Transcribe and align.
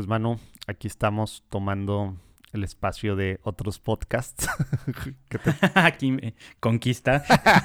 Pues 0.00 0.08
Manu, 0.08 0.38
aquí 0.66 0.86
estamos 0.86 1.44
tomando 1.50 2.16
el 2.54 2.64
espacio 2.64 3.16
de 3.16 3.38
otros 3.42 3.78
podcasts. 3.78 4.48
Aquí 5.74 6.12
me 6.12 6.34
conquista. 6.58 7.22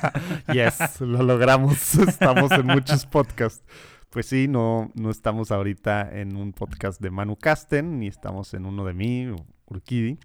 yes, 0.54 1.00
lo 1.00 1.24
logramos. 1.24 1.96
Estamos 1.96 2.52
en 2.52 2.66
muchos 2.66 3.06
podcasts. 3.06 3.64
Pues 4.10 4.26
sí, 4.26 4.50
no, 4.50 4.92
no 4.96 5.12
estamos 5.12 5.50
ahorita 5.50 6.10
en 6.12 6.36
un 6.36 6.52
podcast 6.52 7.00
de 7.00 7.10
Manu 7.10 7.38
Casten, 7.38 8.02
ni 8.02 8.08
estamos 8.08 8.54
en 8.54 8.66
uno 8.66 8.84
de 8.84 8.94
mí, 8.94 9.28
Urquidi. 9.68 10.20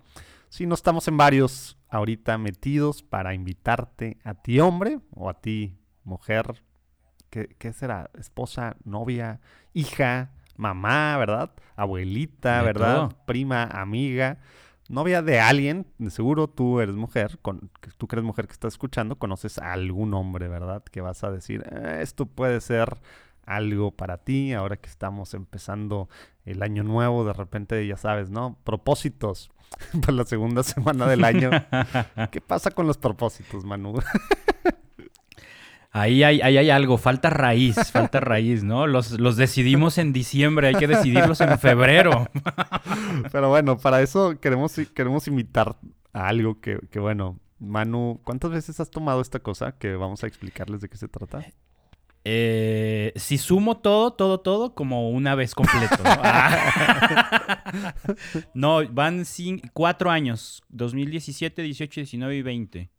Sí, 0.49 0.67
no 0.67 0.75
estamos 0.75 1.07
en 1.07 1.17
varios 1.17 1.79
ahorita 1.91 2.39
metidos 2.39 3.05
para 3.05 3.35
invitarte 3.35 4.19
a 4.25 4.35
ti, 4.35 4.59
hombre, 4.59 4.99
o 5.13 5.31
a 5.31 5.35
ti, 5.35 5.79
mujer. 6.03 6.65
¿Qué, 7.31 7.55
qué 7.57 7.73
será? 7.73 8.11
¿Esposa, 8.19 8.77
novia, 8.83 9.41
hija? 9.75 10.33
Mamá, 10.61 11.17
¿verdad? 11.17 11.51
Abuelita, 11.75 12.63
¿verdad? 12.63 13.17
Prima, 13.25 13.65
amiga, 13.65 14.39
novia 14.89 15.23
de 15.23 15.41
alguien, 15.41 15.87
de 15.99 16.11
seguro 16.11 16.49
tú 16.49 16.81
eres 16.81 16.95
mujer, 16.95 17.39
con, 17.41 17.71
tú 17.97 18.07
que 18.07 18.17
eres 18.17 18.25
mujer 18.25 18.47
que 18.47 18.53
estás 18.53 18.75
escuchando, 18.75 19.17
conoces 19.17 19.59
a 19.59 19.73
algún 19.73 20.13
hombre, 20.13 20.49
¿verdad? 20.49 20.83
Que 20.85 21.01
vas 21.01 21.25
a 21.25 21.31
decir, 21.31 21.65
eh, 21.73 22.01
esto 22.03 22.27
puede 22.27 22.61
ser 22.61 22.99
algo 23.47 23.91
para 23.91 24.19
ti, 24.19 24.53
ahora 24.53 24.77
que 24.77 24.91
estamos 24.91 25.33
empezando 25.35 26.09
el 26.45 26.63
año 26.63 26.85
nuevo, 26.85 27.25
de 27.25 27.33
repente 27.33 27.85
ya 27.87 27.97
sabes, 27.97 28.31
¿no? 28.31 28.59
Propósitos 28.65 29.51
para 30.03 30.13
la 30.13 30.25
segunda 30.25 30.63
semana 30.63 31.07
del 31.07 31.25
año. 31.25 31.51
¿Qué 32.31 32.41
pasa 32.41 32.71
con 32.71 32.87
los 32.87 32.99
propósitos, 32.99 33.65
Manu? 33.65 33.95
Ahí 35.93 36.23
hay, 36.23 36.41
ahí 36.41 36.57
hay 36.57 36.71
algo, 36.71 36.99
falta 36.99 37.31
raíz, 37.31 37.77
falta 37.93 38.21
raíz, 38.21 38.63
¿no? 38.63 38.87
Los, 38.87 39.19
los 39.19 39.37
decidimos 39.37 39.99
en 39.99 40.13
diciembre, 40.13 40.69
hay 40.69 40.75
que 40.75 40.87
decidirlos 40.87 41.41
en 41.41 41.59
febrero. 41.59 42.29
Pero 43.33 43.49
bueno, 43.49 43.77
para 43.79 44.01
eso 44.01 44.39
queremos, 44.41 44.77
queremos 44.95 45.27
invitar 45.27 45.77
a 46.13 46.29
algo 46.29 46.61
que, 46.61 46.79
que, 46.91 47.01
bueno, 47.01 47.41
Manu, 47.59 48.21
¿cuántas 48.25 48.53
veces 48.53 48.79
has 48.79 48.91
tomado 48.91 49.21
esta 49.21 49.41
cosa 49.41 49.73
que 49.73 49.97
vamos 49.97 50.23
a 50.23 50.29
explicarles 50.29 50.81
de 50.81 50.89
qué 50.89 50.97
se 50.97 51.09
trata? 51.09 51.45
Eh, 52.25 53.13
si 53.17 53.39
sumo 53.39 53.79
todo, 53.79 54.13
todo, 54.13 54.41
todo, 54.41 54.75
como 54.75 55.11
una 55.11 55.35
vez 55.35 55.55
completo. 55.55 55.97
No, 58.55 58.83
no 58.83 58.93
van 58.93 59.25
cuatro 59.73 60.11
años, 60.11 60.63
2017, 60.69 61.63
18, 61.63 62.01
19 62.03 62.37
y 62.37 62.43
20. 62.43 62.91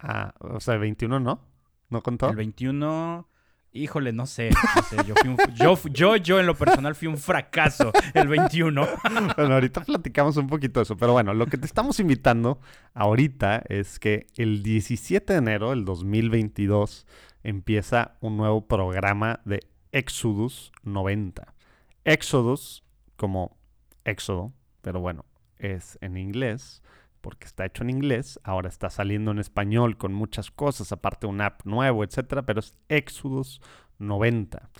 Ah, 0.00 0.34
o 0.40 0.60
sea, 0.60 0.76
21 0.76 1.20
no. 1.20 1.55
¿No 1.88 2.02
contó? 2.02 2.28
El 2.30 2.36
21, 2.36 3.28
híjole, 3.72 4.12
no 4.12 4.26
sé. 4.26 4.50
yo, 5.94 6.16
yo, 6.16 6.40
en 6.40 6.46
lo 6.46 6.54
personal 6.56 6.94
fui 6.94 7.08
un 7.08 7.18
fracaso 7.18 7.92
el 8.14 8.28
21. 8.28 8.86
bueno, 9.36 9.54
ahorita 9.54 9.82
platicamos 9.82 10.36
un 10.36 10.48
poquito 10.48 10.80
de 10.80 10.84
eso, 10.84 10.96
pero 10.96 11.12
bueno, 11.12 11.34
lo 11.34 11.46
que 11.46 11.58
te 11.58 11.66
estamos 11.66 12.00
invitando 12.00 12.60
ahorita 12.94 13.62
es 13.68 13.98
que 13.98 14.26
el 14.36 14.62
17 14.62 15.32
de 15.32 15.38
enero 15.38 15.70
del 15.70 15.84
2022 15.84 17.06
empieza 17.42 18.16
un 18.20 18.36
nuevo 18.36 18.66
programa 18.66 19.40
de 19.44 19.60
Exodus 19.92 20.72
90. 20.82 21.54
Exodus 22.04 22.84
como 23.16 23.56
éxodo, 24.04 24.52
pero 24.82 25.00
bueno, 25.00 25.24
es 25.58 25.98
en 26.00 26.16
inglés 26.16 26.82
porque 27.26 27.48
está 27.48 27.66
hecho 27.66 27.82
en 27.82 27.90
inglés, 27.90 28.38
ahora 28.44 28.68
está 28.68 28.88
saliendo 28.88 29.32
en 29.32 29.40
español 29.40 29.96
con 29.96 30.14
muchas 30.14 30.52
cosas, 30.52 30.92
aparte 30.92 31.26
un 31.26 31.40
app 31.40 31.62
nuevo, 31.64 32.04
etcétera, 32.04 32.46
pero 32.46 32.60
es 32.60 32.78
Exodus 32.88 33.60
90. 33.98 34.70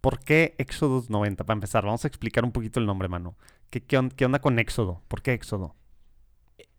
¿Por 0.00 0.18
qué 0.20 0.54
Exodus 0.56 1.10
90? 1.10 1.44
Para 1.44 1.58
empezar, 1.58 1.84
vamos 1.84 2.06
a 2.06 2.08
explicar 2.08 2.42
un 2.42 2.52
poquito 2.52 2.80
el 2.80 2.86
nombre, 2.86 3.08
mano. 3.08 3.36
¿Qué, 3.68 3.98
onda 3.98 4.38
con 4.38 4.58
Éxodo? 4.58 5.02
¿Por 5.08 5.20
qué 5.20 5.34
Éxodo? 5.34 5.76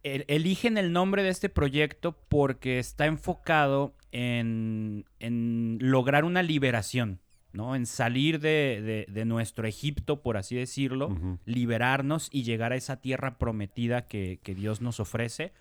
Eligen 0.01 0.79
el 0.79 0.91
nombre 0.91 1.21
de 1.21 1.29
este 1.29 1.49
proyecto 1.49 2.17
porque 2.27 2.79
está 2.79 3.05
enfocado 3.05 3.93
en, 4.11 5.05
en 5.19 5.77
lograr 5.81 6.25
una 6.25 6.41
liberación. 6.41 7.19
¿No? 7.53 7.75
En 7.75 7.85
salir 7.85 8.39
de, 8.39 9.23
nuestro 9.25 9.67
Egipto, 9.67 10.21
por 10.21 10.37
así 10.37 10.55
decirlo, 10.55 11.15
liberarnos 11.45 12.29
y 12.31 12.43
llegar 12.43 12.71
a 12.71 12.75
esa 12.75 12.97
tierra 13.01 13.37
prometida 13.37 14.07
que, 14.07 14.39
Dios 14.43 14.81
nos 14.81 14.99
ofrece. 14.99 15.53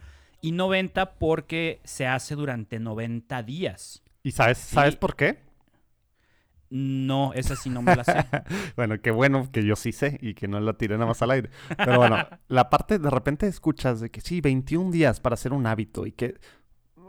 Y 0.43 0.53
90 0.53 1.15
porque 1.19 1.81
se 1.84 2.06
hace 2.06 2.34
durante 2.34 2.81
90 2.81 3.43
días. 3.43 4.03
¿Y 4.23 4.33
sabes, 4.33 4.59
sabes 4.59 4.97
por 4.97 5.15
qué? 5.15 5.39
No, 6.71 7.33
esa 7.34 7.56
sí 7.56 7.69
no 7.69 7.83
me 7.83 7.97
la 7.97 8.05
sé. 8.05 8.15
bueno, 8.77 9.01
qué 9.03 9.11
bueno 9.11 9.51
que 9.51 9.65
yo 9.65 9.75
sí 9.75 9.91
sé 9.91 10.19
y 10.22 10.34
que 10.34 10.47
no 10.47 10.61
la 10.61 10.75
tiré 10.75 10.95
nada 10.95 11.07
más 11.07 11.21
al 11.21 11.33
aire. 11.33 11.51
Pero 11.77 11.99
bueno, 11.99 12.17
la 12.49 12.71
parte 12.71 13.01
de 13.01 13.11
repente 13.11 13.49
escuchas 13.49 14.01
de 14.01 14.11
que 14.11 14.21
sí, 14.21 14.41
21 14.41 14.93
días 14.93 15.19
para 15.19 15.34
hacer 15.34 15.53
un 15.53 15.67
hábito 15.67 16.07
y 16.07 16.12
que 16.12 16.39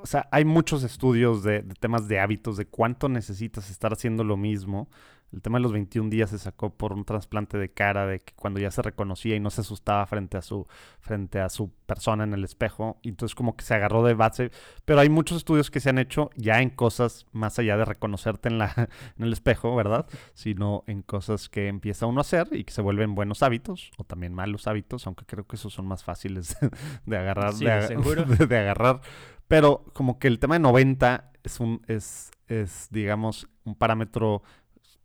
o 0.01 0.05
sea, 0.05 0.27
hay 0.31 0.45
muchos 0.45 0.83
estudios 0.83 1.43
de, 1.43 1.63
temas 1.79 2.07
de 2.07 2.19
hábitos, 2.19 2.57
de 2.57 2.65
cuánto 2.65 3.09
necesitas 3.09 3.69
estar 3.69 3.93
haciendo 3.93 4.23
lo 4.23 4.37
mismo. 4.37 4.89
El 5.31 5.41
tema 5.41 5.59
de 5.59 5.63
los 5.63 5.71
21 5.71 6.09
días 6.09 6.29
se 6.29 6.37
sacó 6.37 6.75
por 6.75 6.91
un 6.91 7.05
trasplante 7.05 7.57
de 7.57 7.71
cara, 7.71 8.05
de 8.05 8.19
que 8.19 8.33
cuando 8.33 8.59
ya 8.59 8.69
se 8.69 8.81
reconocía 8.81 9.35
y 9.35 9.39
no 9.39 9.49
se 9.49 9.61
asustaba 9.61 10.05
frente 10.05 10.37
a 10.37 10.41
su, 10.41 10.67
frente 10.99 11.39
a 11.39 11.47
su 11.49 11.71
persona 11.85 12.25
en 12.25 12.33
el 12.33 12.43
espejo. 12.43 12.99
Y 13.01 13.09
entonces 13.09 13.33
como 13.33 13.55
que 13.55 13.63
se 13.63 13.73
agarró 13.73 14.03
de 14.03 14.13
base. 14.13 14.51
Pero 14.83 14.99
hay 14.99 15.09
muchos 15.09 15.37
estudios 15.37 15.71
que 15.71 15.79
se 15.79 15.89
han 15.89 15.99
hecho 15.99 16.29
ya 16.35 16.61
en 16.61 16.69
cosas 16.69 17.25
más 17.31 17.59
allá 17.59 17.77
de 17.77 17.85
reconocerte 17.85 18.49
en, 18.49 18.57
la, 18.57 18.73
en 19.17 19.23
el 19.23 19.31
espejo, 19.31 19.73
¿verdad? 19.75 20.05
Sino 20.33 20.83
en 20.87 21.01
cosas 21.01 21.47
que 21.47 21.67
empieza 21.67 22.05
uno 22.05 22.19
a 22.19 22.21
hacer 22.21 22.49
y 22.51 22.65
que 22.65 22.73
se 22.73 22.81
vuelven 22.81 23.15
buenos 23.15 23.41
hábitos 23.41 23.91
o 23.97 24.03
también 24.03 24.33
malos 24.33 24.67
hábitos, 24.67 25.07
aunque 25.07 25.25
creo 25.25 25.47
que 25.47 25.55
esos 25.55 25.73
son 25.73 25.87
más 25.87 26.03
fáciles 26.03 26.57
de 27.05 27.17
agarrar. 27.17 27.53
Sí, 27.53 27.65
de, 27.65 27.87
seguro. 27.87 28.25
de 28.47 28.57
agarrar. 28.57 29.01
Pero 29.47 29.85
como 29.93 30.19
que 30.19 30.27
el 30.27 30.39
tema 30.39 30.55
de 30.55 30.59
90 30.59 31.31
es 31.43 31.59
un, 31.59 31.81
es, 31.87 32.31
es 32.47 32.87
digamos, 32.91 33.47
un 33.63 33.75
parámetro 33.75 34.43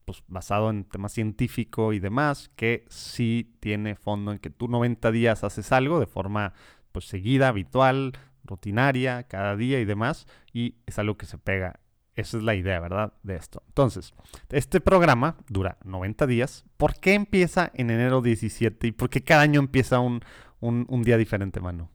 pues, 0.06 0.22
basado 0.26 0.70
en 0.70 0.84
temas 0.84 1.12
científico 1.12 1.92
y 1.92 1.98
demás, 1.98 2.50
que 2.56 2.86
sí 2.88 3.54
tiene 3.60 3.94
fondo 3.94 4.32
en 4.32 4.38
que 4.38 4.48
tú 4.48 4.68
90 4.68 5.10
días 5.10 5.44
haces 5.44 5.70
algo 5.72 6.00
de 6.00 6.06
forma 6.06 6.54
pues 6.92 7.04
seguida, 7.04 7.48
habitual, 7.48 8.12
rutinaria, 8.42 9.24
cada 9.24 9.54
día 9.54 9.78
y 9.80 9.84
demás, 9.84 10.26
y 10.54 10.76
es 10.86 10.98
algo 10.98 11.18
que 11.18 11.26
se 11.26 11.36
pega. 11.36 11.80
Esa 12.14 12.38
es 12.38 12.42
la 12.42 12.54
idea, 12.54 12.80
¿verdad? 12.80 13.12
De 13.22 13.36
esto. 13.36 13.62
Entonces, 13.66 14.14
este 14.48 14.80
programa 14.80 15.36
dura 15.50 15.76
90 15.84 16.26
días. 16.26 16.64
¿Por 16.78 16.98
qué 16.98 17.12
empieza 17.12 17.70
en 17.74 17.90
enero 17.90 18.22
17 18.22 18.86
y 18.86 18.92
por 18.92 19.10
qué 19.10 19.22
cada 19.22 19.42
año 19.42 19.60
empieza 19.60 20.00
un, 20.00 20.22
un, 20.60 20.86
un 20.88 21.02
día 21.02 21.18
diferente, 21.18 21.60
mano? 21.60 21.90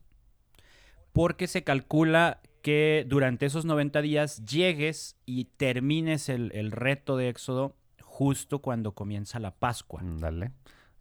porque 1.13 1.47
se 1.47 1.63
calcula 1.63 2.41
que 2.61 3.05
durante 3.07 3.45
esos 3.45 3.65
90 3.65 4.01
días 4.01 4.45
llegues 4.45 5.17
y 5.25 5.45
termines 5.45 6.29
el, 6.29 6.71
reto 6.71 7.17
de 7.17 7.29
Éxodo 7.29 7.75
justo 8.21 8.59
cuando 8.59 8.91
comienza 8.91 9.39
la 9.39 9.49
Pascua. 9.49 9.99
Dale. 10.03 10.51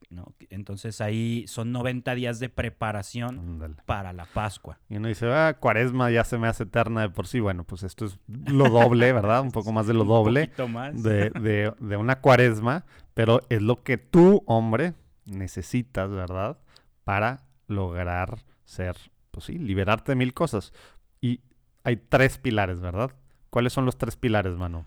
¿no? 0.09 0.33
Entonces 0.49 1.03
ahí 1.03 1.45
son 1.49 1.71
90 1.71 2.15
días 2.15 2.41
de 2.41 2.49
preparación 2.49 3.77
para 3.85 4.15
la 4.15 4.25
Pascua. 4.25 4.79
Y 4.89 4.97
uno 4.97 5.09
dice, 5.09 5.31
ah, 5.31 5.59
cuaresma 5.61 6.11
ya 6.11 6.25
se 6.25 6.39
me 6.39 6.49
hace 6.49 6.63
eterna 6.63 7.03
de 7.03 7.11
por 7.11 7.27
sí. 7.27 7.39
Bueno, 7.39 7.65
pues 7.65 7.83
esto 7.83 8.07
es 8.07 8.19
lo 8.27 8.71
doble, 8.71 9.13
¿verdad? 9.13 9.43
Un 9.43 9.51
poco 9.51 9.71
más 9.75 9.87
de 9.87 9.93
lo 9.93 10.07
doble. 10.07 10.51
más. 10.71 11.03
De, 11.03 11.29
de, 11.29 11.75
de 11.79 11.97
una 11.99 12.23
cuaresma, 12.23 12.87
pero 13.13 13.43
es 13.51 13.61
lo 13.61 13.83
que 13.83 13.99
tú, 13.99 14.43
hombre, 14.47 14.95
necesitas, 15.27 16.11
¿verdad? 16.11 16.57
Para 17.05 17.45
lograr 17.67 18.39
ser 18.65 18.97
pues 19.31 19.45
sí, 19.45 19.59
liberarte 19.59 20.13
de 20.13 20.17
mil 20.17 20.33
cosas. 20.33 20.73
Y 21.21 21.43
hay 21.85 21.97
tres 21.97 22.39
pilares, 22.39 22.81
¿verdad? 22.81 23.11
¿Cuáles 23.51 23.75
son 23.75 23.85
los 23.85 23.99
tres 23.99 24.17
pilares, 24.17 24.57
mano? 24.57 24.87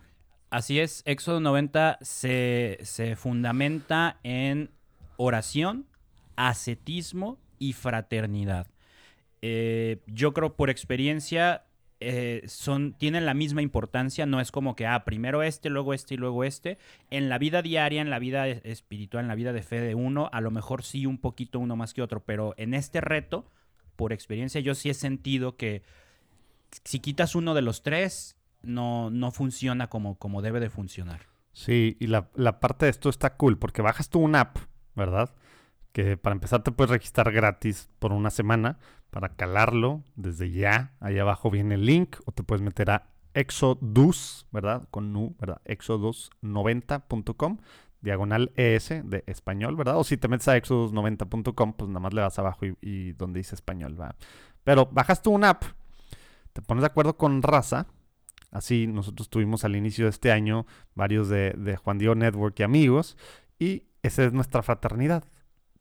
Así 0.54 0.78
es, 0.78 1.02
Éxodo 1.04 1.40
90 1.40 1.98
se, 2.00 2.78
fundamenta 3.16 4.20
en 4.22 4.70
oración, 5.16 5.84
ascetismo 6.36 7.40
y 7.58 7.72
fraternidad. 7.72 8.68
Eh, 9.42 9.98
yo 10.06 10.32
creo 10.32 10.54
por 10.54 10.70
experiencia 10.70 11.64
eh, 11.98 12.44
son, 12.46 12.92
tienen 12.92 13.26
la 13.26 13.34
misma 13.34 13.62
importancia, 13.62 14.26
no 14.26 14.40
es 14.40 14.52
como 14.52 14.76
que, 14.76 14.86
ah, 14.86 15.04
primero 15.04 15.42
este, 15.42 15.70
luego 15.70 15.92
este 15.92 16.14
y 16.14 16.18
luego 16.18 16.44
este. 16.44 16.78
En 17.10 17.28
la 17.28 17.38
vida 17.38 17.60
diaria, 17.60 18.00
en 18.00 18.10
la 18.10 18.20
vida 18.20 18.46
espiritual, 18.46 19.24
en 19.24 19.28
la 19.28 19.34
vida 19.34 19.52
de 19.52 19.62
fe 19.64 19.80
de 19.80 19.96
uno, 19.96 20.30
a 20.32 20.40
lo 20.40 20.52
mejor 20.52 20.84
sí 20.84 21.04
un 21.04 21.18
poquito 21.18 21.58
uno 21.58 21.74
más 21.74 21.94
que 21.94 22.02
otro, 22.02 22.24
pero 22.24 22.54
en 22.58 22.74
este 22.74 23.00
reto 23.00 23.50
por 23.96 24.12
experiencia, 24.12 24.60
yo 24.60 24.76
sí 24.76 24.88
he 24.88 24.94
sentido 24.94 25.56
que 25.56 25.82
si 26.84 27.00
quitas 27.00 27.34
uno 27.34 27.54
de 27.54 27.62
los 27.62 27.82
tres, 27.82 28.36
no, 28.66 29.10
no 29.10 29.30
funciona 29.30 29.88
como, 29.88 30.18
como 30.18 30.42
debe 30.42 30.60
de 30.60 30.70
funcionar. 30.70 31.20
Sí, 31.52 31.96
y 32.00 32.08
la, 32.08 32.30
parte 32.60 32.86
de 32.86 32.90
esto 32.90 33.08
está 33.08 33.36
cool, 33.36 33.58
porque 33.58 33.82
bajas 33.82 34.08
tú 34.08 34.20
una 34.20 34.40
app, 34.40 34.58
¿verdad? 34.96 35.34
Que 35.92 36.16
para 36.16 36.34
empezar 36.34 36.62
te 36.62 36.72
puedes 36.72 36.90
registrar 36.90 37.30
gratis 37.32 37.88
por 38.00 38.12
una 38.12 38.30
semana 38.30 38.78
para 39.10 39.30
calarlo 39.36 40.02
desde 40.16 40.50
ya. 40.50 40.94
Ahí 40.98 41.18
abajo 41.18 41.50
viene 41.50 41.76
el 41.76 41.86
link 41.86 42.16
o 42.26 42.32
te 42.32 42.42
puedes 42.42 42.62
meter 42.62 42.90
a 42.90 43.10
Exodus, 43.34 44.46
¿verdad? 44.50 44.88
Con 44.90 45.12
nu, 45.12 45.36
¿verdad? 45.38 45.60
Exodus90.com 45.64 47.58
diagonal 48.04 48.52
ES 48.54 48.88
de 49.04 49.24
español, 49.26 49.74
¿verdad? 49.76 49.98
O 49.98 50.04
si 50.04 50.16
te 50.16 50.28
metes 50.28 50.46
a 50.48 50.56
exodus90.com, 50.56 51.72
pues 51.72 51.88
nada 51.88 52.00
más 52.00 52.12
le 52.12 52.20
vas 52.20 52.38
abajo 52.38 52.66
y, 52.80 53.12
donde 53.12 53.40
dice 53.40 53.54
español, 53.54 53.98
¿va? 54.00 54.14
Pero 54.62 54.86
bajas 54.86 55.22
tú 55.22 55.32
una 55.32 55.50
app, 55.50 55.64
te 56.52 56.62
pones 56.62 56.82
de 56.82 56.86
acuerdo 56.86 57.16
con 57.16 57.42
Raza. 57.42 57.86
Así 58.54 58.86
nosotros 58.86 59.28
tuvimos 59.28 59.64
al 59.64 59.74
inicio 59.74 60.04
de 60.04 60.10
este 60.10 60.30
año 60.30 60.64
varios 60.94 61.28
de, 61.28 61.78
Juan 61.82 61.98
Diego 61.98 62.14
Network 62.14 62.58
y 62.60 62.62
amigos. 62.62 63.18
Y 63.58 63.82
esa 64.02 64.24
es 64.24 64.32
nuestra 64.32 64.62
fraternidad. 64.62 65.24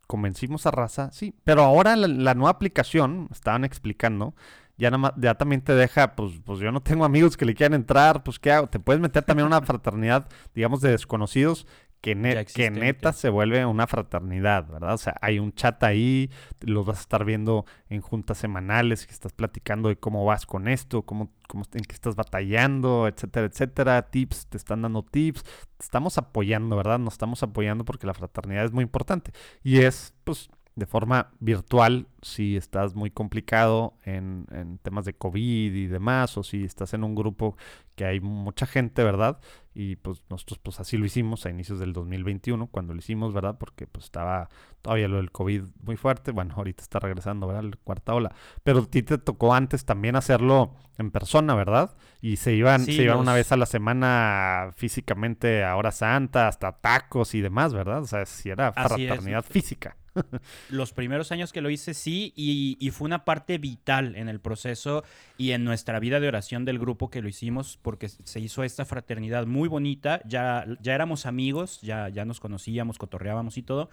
Convencimos 0.08 0.66
a 0.66 0.72
Raza, 0.72 1.12
sí. 1.12 1.36
Pero 1.44 1.62
ahora 1.62 1.96
la, 1.96 2.34
nueva 2.34 2.50
aplicación, 2.50 3.30
estaban 3.32 3.64
explicando, 3.64 4.34
ya, 4.76 4.90
nada 4.90 5.14
ya 5.18 5.36
también 5.36 5.62
te 5.62 5.76
deja, 5.76 6.16
pues, 6.16 6.42
pues 6.44 6.60
yo 6.60 6.72
no 6.72 6.82
tengo 6.82 7.06
amigos 7.06 7.38
que 7.38 7.46
le 7.46 7.54
quieran 7.54 7.76
entrar, 7.76 8.24
pues 8.24 8.40
¿qué 8.40 8.52
hago? 8.52 8.68
Te 8.68 8.80
puedes 8.80 9.02
meter 9.02 9.24
también 9.24 9.46
una 9.46 9.62
fraternidad, 9.66 10.28
digamos, 10.56 10.82
de 10.82 10.90
desconocidos 10.90 11.68
que, 12.04 12.46
que 12.54 12.70
neta 12.70 13.14
se 13.14 13.30
vuelve 13.30 13.66
una 13.66 13.88
fraternidad, 13.88 14.68
¿verdad? 14.68 14.94
O 14.94 14.98
sea, 14.98 15.16
hay 15.22 15.40
un 15.40 15.54
chat 15.54 15.82
ahí, 15.84 16.30
los 16.60 16.86
vas 16.86 16.98
a 16.98 17.02
estar 17.02 17.24
viendo 17.24 17.66
en 17.88 18.02
juntas 18.02 18.38
semanales, 18.40 19.08
que 19.08 19.14
estás 19.14 19.32
platicando 19.32 19.88
de 19.88 19.96
cómo 19.96 20.26
vas 20.26 20.46
con 20.46 20.68
esto, 20.68 21.04
cómo, 21.04 21.32
cómo, 21.48 21.64
en 21.72 21.86
qué 21.86 21.94
estás 21.96 22.18
batallando, 22.18 23.08
etcétera, 23.08 23.46
etcétera. 23.46 24.02
Tips, 24.10 24.48
te 24.48 24.58
están 24.58 24.82
dando 24.82 25.04
tips. 25.04 25.44
Te 25.44 25.86
estamos 25.86 26.18
apoyando, 26.18 26.76
¿verdad? 26.76 27.00
Nos 27.00 27.14
estamos 27.14 27.42
apoyando 27.42 27.86
porque 27.86 28.06
la 28.06 28.14
fraternidad 28.14 28.66
es 28.66 28.74
muy 28.74 28.84
importante. 28.84 29.32
Y 29.64 29.80
es, 29.80 30.14
pues, 30.26 30.50
de 30.76 30.86
forma 30.86 31.32
virtual 31.40 32.08
si 32.22 32.58
estás 32.58 32.96
muy 32.96 33.12
complicado 33.12 33.94
en, 34.04 34.48
en, 34.52 34.78
temas 34.80 35.06
de 35.06 35.14
COVID 35.14 35.74
y 35.74 35.88
demás, 35.88 36.38
o 36.38 36.44
si 36.44 36.66
estás 36.66 36.94
en 36.94 37.06
un 37.06 37.16
grupo 37.16 37.56
que 37.96 38.06
hay 38.06 38.20
mucha 38.20 38.66
gente, 38.66 39.04
¿verdad? 39.04 39.40
Y 39.76 39.96
pues 39.96 40.24
nosotros 40.30 40.60
pues 40.62 40.80
así 40.80 40.98
lo 40.98 41.06
hicimos 41.06 41.46
a 41.46 41.50
inicios 41.50 41.80
del 41.80 41.94
2021, 41.94 42.68
cuando 42.68 42.94
lo 42.94 43.00
hicimos, 43.00 43.34
¿verdad? 43.34 43.58
Porque 43.58 43.88
pues 43.88 44.06
estaba 44.06 44.50
todavía 44.82 45.08
lo 45.08 45.18
del 45.18 45.32
COVID 45.32 45.64
muy 45.82 45.96
fuerte, 45.96 46.32
bueno, 46.32 46.54
ahorita 46.56 46.84
está 46.84 47.00
regresando, 47.00 47.48
¿verdad? 47.48 47.64
La 47.64 47.78
cuarta 47.84 48.14
ola, 48.14 48.36
pero 48.64 48.80
a 48.80 48.86
ti 48.86 49.02
te 49.02 49.18
tocó 49.18 49.54
antes 49.54 49.86
también 49.86 50.16
hacerlo 50.16 50.76
en 50.98 51.10
persona, 51.10 51.56
¿verdad? 51.56 51.96
Y 52.22 52.38
se 52.38 52.54
iban, 52.54 52.86
se 52.86 53.04
iban 53.04 53.18
una 53.18 53.34
vez 53.34 53.52
a 53.52 53.58
la 53.58 53.66
semana 53.66 54.72
físicamente 54.76 55.64
a 55.64 55.76
hora 55.76 55.92
santa, 55.92 56.48
hasta 56.48 56.72
tacos 56.74 57.34
y 57.34 57.42
demás, 57.42 57.74
¿verdad? 57.74 58.02
O 58.04 58.08
sea, 58.08 58.26
si 58.26 58.50
era 58.50 58.72
fraternidad 58.74 59.44
física. 59.44 59.98
Los 60.70 60.94
primeros 60.94 61.32
años 61.32 61.52
que 61.52 61.62
lo 61.62 61.70
hice, 61.70 61.94
sí, 61.94 62.34
y, 62.36 62.90
fue 62.92 63.06
una 63.06 63.26
parte 63.26 63.58
vital 63.58 64.16
en 64.16 64.30
el 64.30 64.40
proceso 64.40 65.04
y 65.38 65.52
en 65.52 65.64
nuestra 65.64 66.00
vida 66.00 66.20
de 66.20 66.28
oración 66.28 66.66
del 66.66 66.80
grupo 66.80 67.10
que 67.10 67.22
lo 67.22 67.28
hicimos, 67.28 67.80
porque 67.84 68.10
se 68.10 68.40
hizo 68.40 68.64
esta 68.64 68.86
fraternidad 68.86 69.46
muy 69.46 69.70
bonita. 69.70 70.22
Ya, 70.26 70.66
ya 70.82 70.96
éramos 70.96 71.28
amigos, 71.28 71.80
ya, 71.82 72.10
ya 72.10 72.26
nos 72.26 72.40
conocíamos, 72.40 72.98
cotorreábamos 72.98 73.58
y 73.58 73.62
todo. 73.62 73.90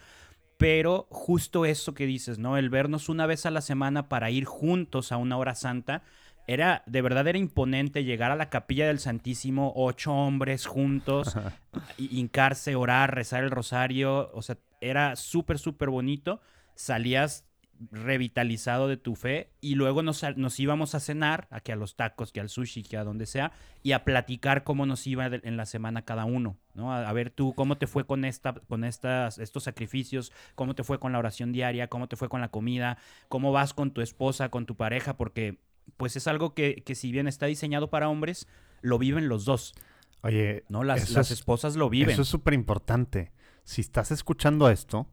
Pero 0.56 1.06
justo 1.10 1.66
eso 1.66 1.92
que 1.92 2.06
dices, 2.06 2.38
¿no? 2.38 2.56
El 2.56 2.70
vernos 2.70 3.08
una 3.08 3.26
vez 3.26 3.44
a 3.44 3.50
la 3.50 3.60
semana 3.60 4.08
para 4.08 4.30
ir 4.30 4.44
juntos 4.44 5.12
a 5.12 5.16
una 5.16 5.36
hora 5.36 5.54
santa. 5.54 6.02
Era, 6.46 6.82
de 6.86 7.02
verdad 7.02 7.28
era 7.28 7.38
imponente 7.38 8.04
llegar 8.04 8.30
a 8.30 8.36
la 8.36 8.50
capilla 8.50 8.86
del 8.86 8.98
Santísimo, 8.98 9.72
ocho 9.76 10.12
hombres 10.12 10.66
juntos, 10.66 11.36
hincarse, 11.98 12.76
orar, 12.76 13.14
rezar 13.14 13.44
el 13.44 13.50
rosario. 13.50 14.30
O 14.32 14.42
sea, 14.42 14.56
era 14.80 15.16
súper, 15.16 15.58
súper 15.58 15.90
bonito. 15.90 16.40
Salías 16.74 17.49
revitalizado 17.90 18.88
de 18.88 18.98
tu 18.98 19.14
fe 19.14 19.52
y 19.60 19.74
luego 19.74 20.02
nos, 20.02 20.22
nos, 20.36 20.60
íbamos 20.60 20.94
a 20.94 21.00
cenar, 21.00 21.48
aquí 21.50 21.72
a 21.72 21.76
los 21.76 21.96
tacos, 21.96 22.30
que 22.30 22.40
al 22.40 22.50
sushi, 22.50 22.82
que 22.82 22.98
a 22.98 23.04
donde 23.04 23.24
sea, 23.24 23.52
y 23.82 23.92
a 23.92 24.04
platicar 24.04 24.64
cómo 24.64 24.84
nos 24.84 25.06
iba 25.06 25.26
en 25.26 25.56
la 25.56 25.64
semana 25.64 26.04
cada 26.04 26.26
uno, 26.26 26.58
¿no? 26.74 26.92
A, 26.92 27.10
ver 27.12 27.30
tú 27.30 27.54
cómo 27.54 27.78
te 27.78 27.86
fue 27.86 28.06
con, 28.06 28.24
esta, 28.24 28.52
con 28.52 28.84
estas, 28.84 29.38
estos 29.38 29.64
sacrificios, 29.64 30.30
cómo 30.54 30.74
te 30.74 30.84
fue 30.84 31.00
con 31.00 31.12
la 31.12 31.18
oración 31.18 31.52
diaria, 31.52 31.88
cómo 31.88 32.06
te 32.06 32.16
fue 32.16 32.28
con 32.28 32.42
la 32.42 32.50
comida, 32.50 32.98
cómo 33.28 33.50
vas 33.50 33.72
con 33.72 33.92
tu 33.92 34.02
esposa, 34.02 34.50
con 34.50 34.66
tu 34.66 34.76
pareja, 34.76 35.16
porque 35.16 35.58
pues 35.96 36.16
es 36.16 36.26
algo 36.26 36.54
que, 36.54 36.82
que 36.84 36.94
si 36.94 37.10
bien 37.10 37.28
está 37.28 37.46
diseñado 37.46 37.88
para 37.88 38.10
hombres, 38.10 38.46
lo 38.82 38.98
viven 38.98 39.28
los 39.28 39.46
dos. 39.46 39.74
Oye, 40.22 40.64
¿no? 40.68 40.84
Las, 40.84 41.10
las 41.10 41.30
esposas 41.30 41.76
lo 41.76 41.88
viven. 41.88 42.10
Eso 42.10 42.22
es 42.22 42.28
súper 42.28 42.52
importante 42.52 43.32
si 43.64 43.80
estás 43.80 44.10
escuchando 44.10 44.68
esto 44.68 45.06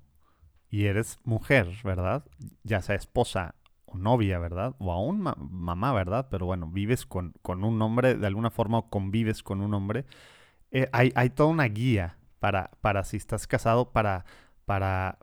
y 0.70 0.86
eres 0.86 1.20
mujer, 1.24 1.70
¿verdad? 1.84 2.26
Ya 2.64 2.82
sea 2.82 2.96
esposa 2.96 3.56
o 3.86 3.98
novia, 3.98 4.40
¿verdad? 4.40 4.76
O 4.80 4.92
aún 4.92 5.22
mamá, 5.22 5.94
¿verdad? 5.94 6.28
Pero 6.30 6.46
bueno, 6.46 6.68
vives 6.68 7.06
con, 7.06 7.34
con, 7.42 7.64
un 7.64 7.82
hombre, 7.82 8.16
de 8.16 8.28
alguna 8.28 8.50
forma 8.52 8.84
convives 8.90 9.44
con 9.44 9.62
un 9.62 9.74
hombre. 9.74 10.06
Eh, 10.72 10.90
hay, 10.92 11.12
hay, 11.16 11.30
toda 11.30 11.50
una 11.50 11.66
guía 11.66 12.18
para, 12.40 12.72
para 12.82 13.04
si 13.04 13.18
estás 13.18 13.48
casado, 13.48 13.92
para, 13.92 14.26
para 14.66 15.20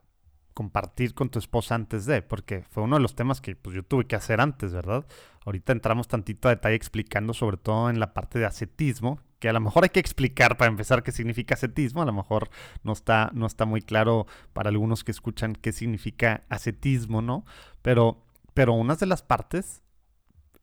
compartir 0.55 1.13
con 1.13 1.29
tu 1.29 1.37
esposa 1.37 1.75
antes 1.75 2.05
de, 2.05 2.21
porque 2.21 2.63
fue 2.71 2.83
uno 2.83 2.95
de 2.95 3.01
los 3.01 3.13
temas 3.13 3.41
que 3.41 3.55
pues, 3.55 3.75
yo 3.75 3.83
tuve 3.83 4.07
que 4.07 4.15
hacer 4.15 4.41
antes, 4.41 4.73
¿verdad? 4.73 5.05
Ahorita 5.45 5.73
entramos 5.73 6.07
tantito 6.07 6.47
a 6.47 6.51
detalle 6.51 6.75
explicando 6.75 7.33
sobre 7.33 7.57
todo 7.57 7.89
en 7.89 7.99
la 7.99 8.13
parte 8.13 8.39
de 8.39 8.45
ascetismo, 8.45 9.19
que 9.39 9.49
a 9.49 9.53
lo 9.53 9.59
mejor 9.59 9.83
hay 9.83 9.89
que 9.89 9.99
explicar 9.99 10.57
para 10.57 10.69
empezar 10.69 11.03
qué 11.03 11.11
significa 11.11 11.55
ascetismo, 11.55 12.01
a 12.01 12.05
lo 12.05 12.13
mejor 12.13 12.49
no 12.83 12.93
está, 12.93 13.29
no 13.33 13.45
está 13.45 13.65
muy 13.65 13.81
claro 13.81 14.27
para 14.53 14.69
algunos 14.69 15.03
que 15.03 15.11
escuchan 15.11 15.55
qué 15.55 15.71
significa 15.71 16.43
ascetismo, 16.49 17.21
¿no? 17.21 17.45
Pero, 17.81 18.23
pero 18.53 18.73
unas 18.73 18.99
de 18.99 19.05
las 19.05 19.21
partes 19.21 19.81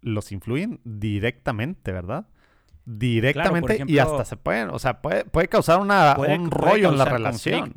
los 0.00 0.32
influyen 0.32 0.80
directamente, 0.84 1.92
¿verdad? 1.92 2.26
Directamente 2.84 3.84
y 3.86 3.98
hasta 3.98 4.24
se 4.24 4.36
pueden, 4.36 4.70
o 4.70 4.78
sea, 4.78 5.02
puede, 5.02 5.24
puede 5.24 5.48
causar 5.48 5.78
una, 5.80 6.16
un 6.16 6.50
rollo 6.50 6.88
en 6.88 6.98
la 6.98 7.04
relación. 7.04 7.74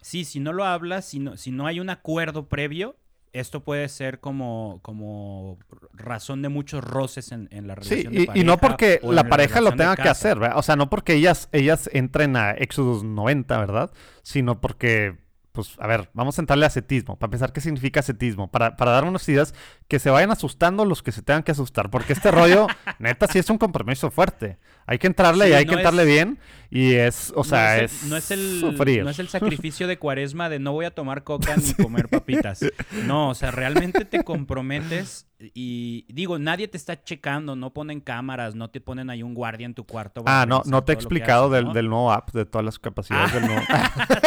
Sí, 0.00 0.24
si 0.24 0.40
no 0.40 0.54
lo 0.54 0.64
hablas, 0.64 1.04
si 1.04 1.18
no, 1.18 1.36
si 1.36 1.50
no 1.50 1.66
hay 1.66 1.78
un 1.78 1.90
acuerdo 1.90 2.48
previo, 2.48 2.96
esto 3.32 3.62
puede 3.62 3.88
ser 3.88 4.20
como, 4.20 4.80
como 4.82 5.58
razón 5.92 6.42
de 6.42 6.48
muchos 6.48 6.82
roces 6.82 7.32
en, 7.32 7.48
la 7.66 7.74
relación. 7.74 8.12
Sí, 8.12 8.28
y, 8.34 8.40
y, 8.40 8.44
no 8.44 8.58
porque 8.58 9.00
la, 9.02 9.24
pareja 9.24 9.60
lo 9.60 9.72
tenga 9.72 9.96
que 9.96 10.08
hacer, 10.08 10.38
¿verdad? 10.38 10.58
O 10.58 10.62
sea, 10.62 10.76
no 10.76 10.90
porque 10.90 11.14
ellas, 11.14 11.48
ellas 11.52 11.88
entren 11.92 12.36
a 12.36 12.52
Exodus 12.52 13.04
90, 13.04 13.58
¿verdad? 13.58 13.90
Sino 14.22 14.60
porque 14.60 15.18
pues, 15.52 15.76
a 15.78 15.86
ver, 15.86 16.08
vamos 16.14 16.38
a 16.38 16.42
entrarle 16.42 16.64
a 16.64 16.68
ascetismo, 16.68 17.18
para 17.18 17.30
pensar 17.30 17.52
qué 17.52 17.60
significa 17.60 18.00
ascetismo, 18.00 18.50
para, 18.50 18.76
para 18.76 18.92
dar 18.92 19.04
unas 19.04 19.28
ideas 19.28 19.54
que 19.88 19.98
se 19.98 20.08
vayan 20.08 20.30
asustando 20.30 20.84
los 20.84 21.02
que 21.02 21.12
se 21.12 21.22
tengan 21.22 21.42
que 21.42 21.52
asustar, 21.52 21.90
porque 21.90 22.12
este 22.12 22.30
rollo, 22.30 22.66
neta, 22.98 23.26
sí 23.26 23.38
es 23.38 23.50
un 23.50 23.58
compromiso 23.58 24.10
fuerte. 24.10 24.58
Hay 24.90 24.98
que 24.98 25.06
entrarle 25.06 25.48
y 25.48 25.52
hay 25.52 25.66
que 25.66 25.74
entrarle 25.74 26.04
bien, 26.04 26.40
y 26.68 26.94
es, 26.94 27.32
o 27.36 27.44
sea, 27.44 27.78
es, 27.78 28.02
no 28.06 28.16
es 28.16 28.32
el, 28.32 28.60
No 29.04 29.10
es 29.10 29.20
el 29.20 29.28
sacrificio 29.28 29.86
de 29.86 30.00
cuaresma 30.00 30.48
de 30.48 30.58
no 30.58 30.72
voy 30.72 30.84
a 30.84 30.90
tomar 30.90 31.22
coca 31.22 31.56
ni 31.56 31.74
comer 31.80 32.08
papitas. 32.08 32.64
No, 33.06 33.28
o 33.28 33.34
sea, 33.36 33.52
realmente 33.52 34.04
te 34.04 34.24
comprometes 34.24 35.28
y 35.38 36.06
digo, 36.12 36.40
nadie 36.40 36.66
te 36.66 36.76
está 36.76 37.00
checando, 37.04 37.54
no 37.54 37.72
ponen 37.72 38.00
cámaras, 38.00 38.56
no 38.56 38.68
te 38.70 38.80
ponen 38.80 39.10
ahí 39.10 39.22
un 39.22 39.32
guardia 39.32 39.64
en 39.64 39.74
tu 39.74 39.86
cuarto. 39.86 40.24
Ah, 40.26 40.44
no, 40.46 40.62
no 40.66 40.82
te 40.82 40.90
he 40.90 40.94
explicado 40.96 41.50
del, 41.50 41.72
del, 41.72 41.88
nuevo 41.88 42.12
app, 42.12 42.32
de 42.32 42.44
todas 42.44 42.64
las 42.64 42.80
capacidades 42.80 43.32
del 43.32 43.46
nuevo. 43.46 43.62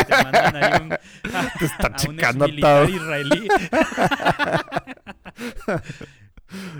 te 0.07 0.23
mandan 0.23 0.55
ahí 0.55 0.81
un, 0.81 0.89
te 1.59 1.65
están 1.65 1.95
checando 1.95 2.47
todo. 2.47 2.87
israelí. 2.87 3.47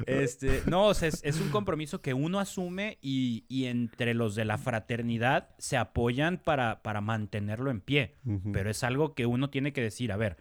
Este, 0.05 0.61
no, 0.67 0.87
o 0.87 0.93
sea, 0.93 1.09
es, 1.09 1.39
un 1.39 1.49
compromiso 1.49 2.01
que 2.01 2.13
uno 2.13 2.39
asume 2.39 2.97
y, 3.01 3.45
y, 3.47 3.65
entre 3.65 4.13
los 4.13 4.35
de 4.35 4.45
la 4.45 4.57
fraternidad 4.57 5.49
se 5.57 5.77
apoyan 5.77 6.37
para, 6.37 6.81
para 6.81 7.01
mantenerlo 7.01 7.71
en 7.71 7.81
pie. 7.81 8.15
Pero 8.51 8.69
es 8.69 8.83
algo 8.83 9.13
que 9.13 9.25
uno 9.25 9.49
tiene 9.49 9.73
que 9.73 9.81
decir, 9.81 10.11
a 10.11 10.17
ver, 10.17 10.37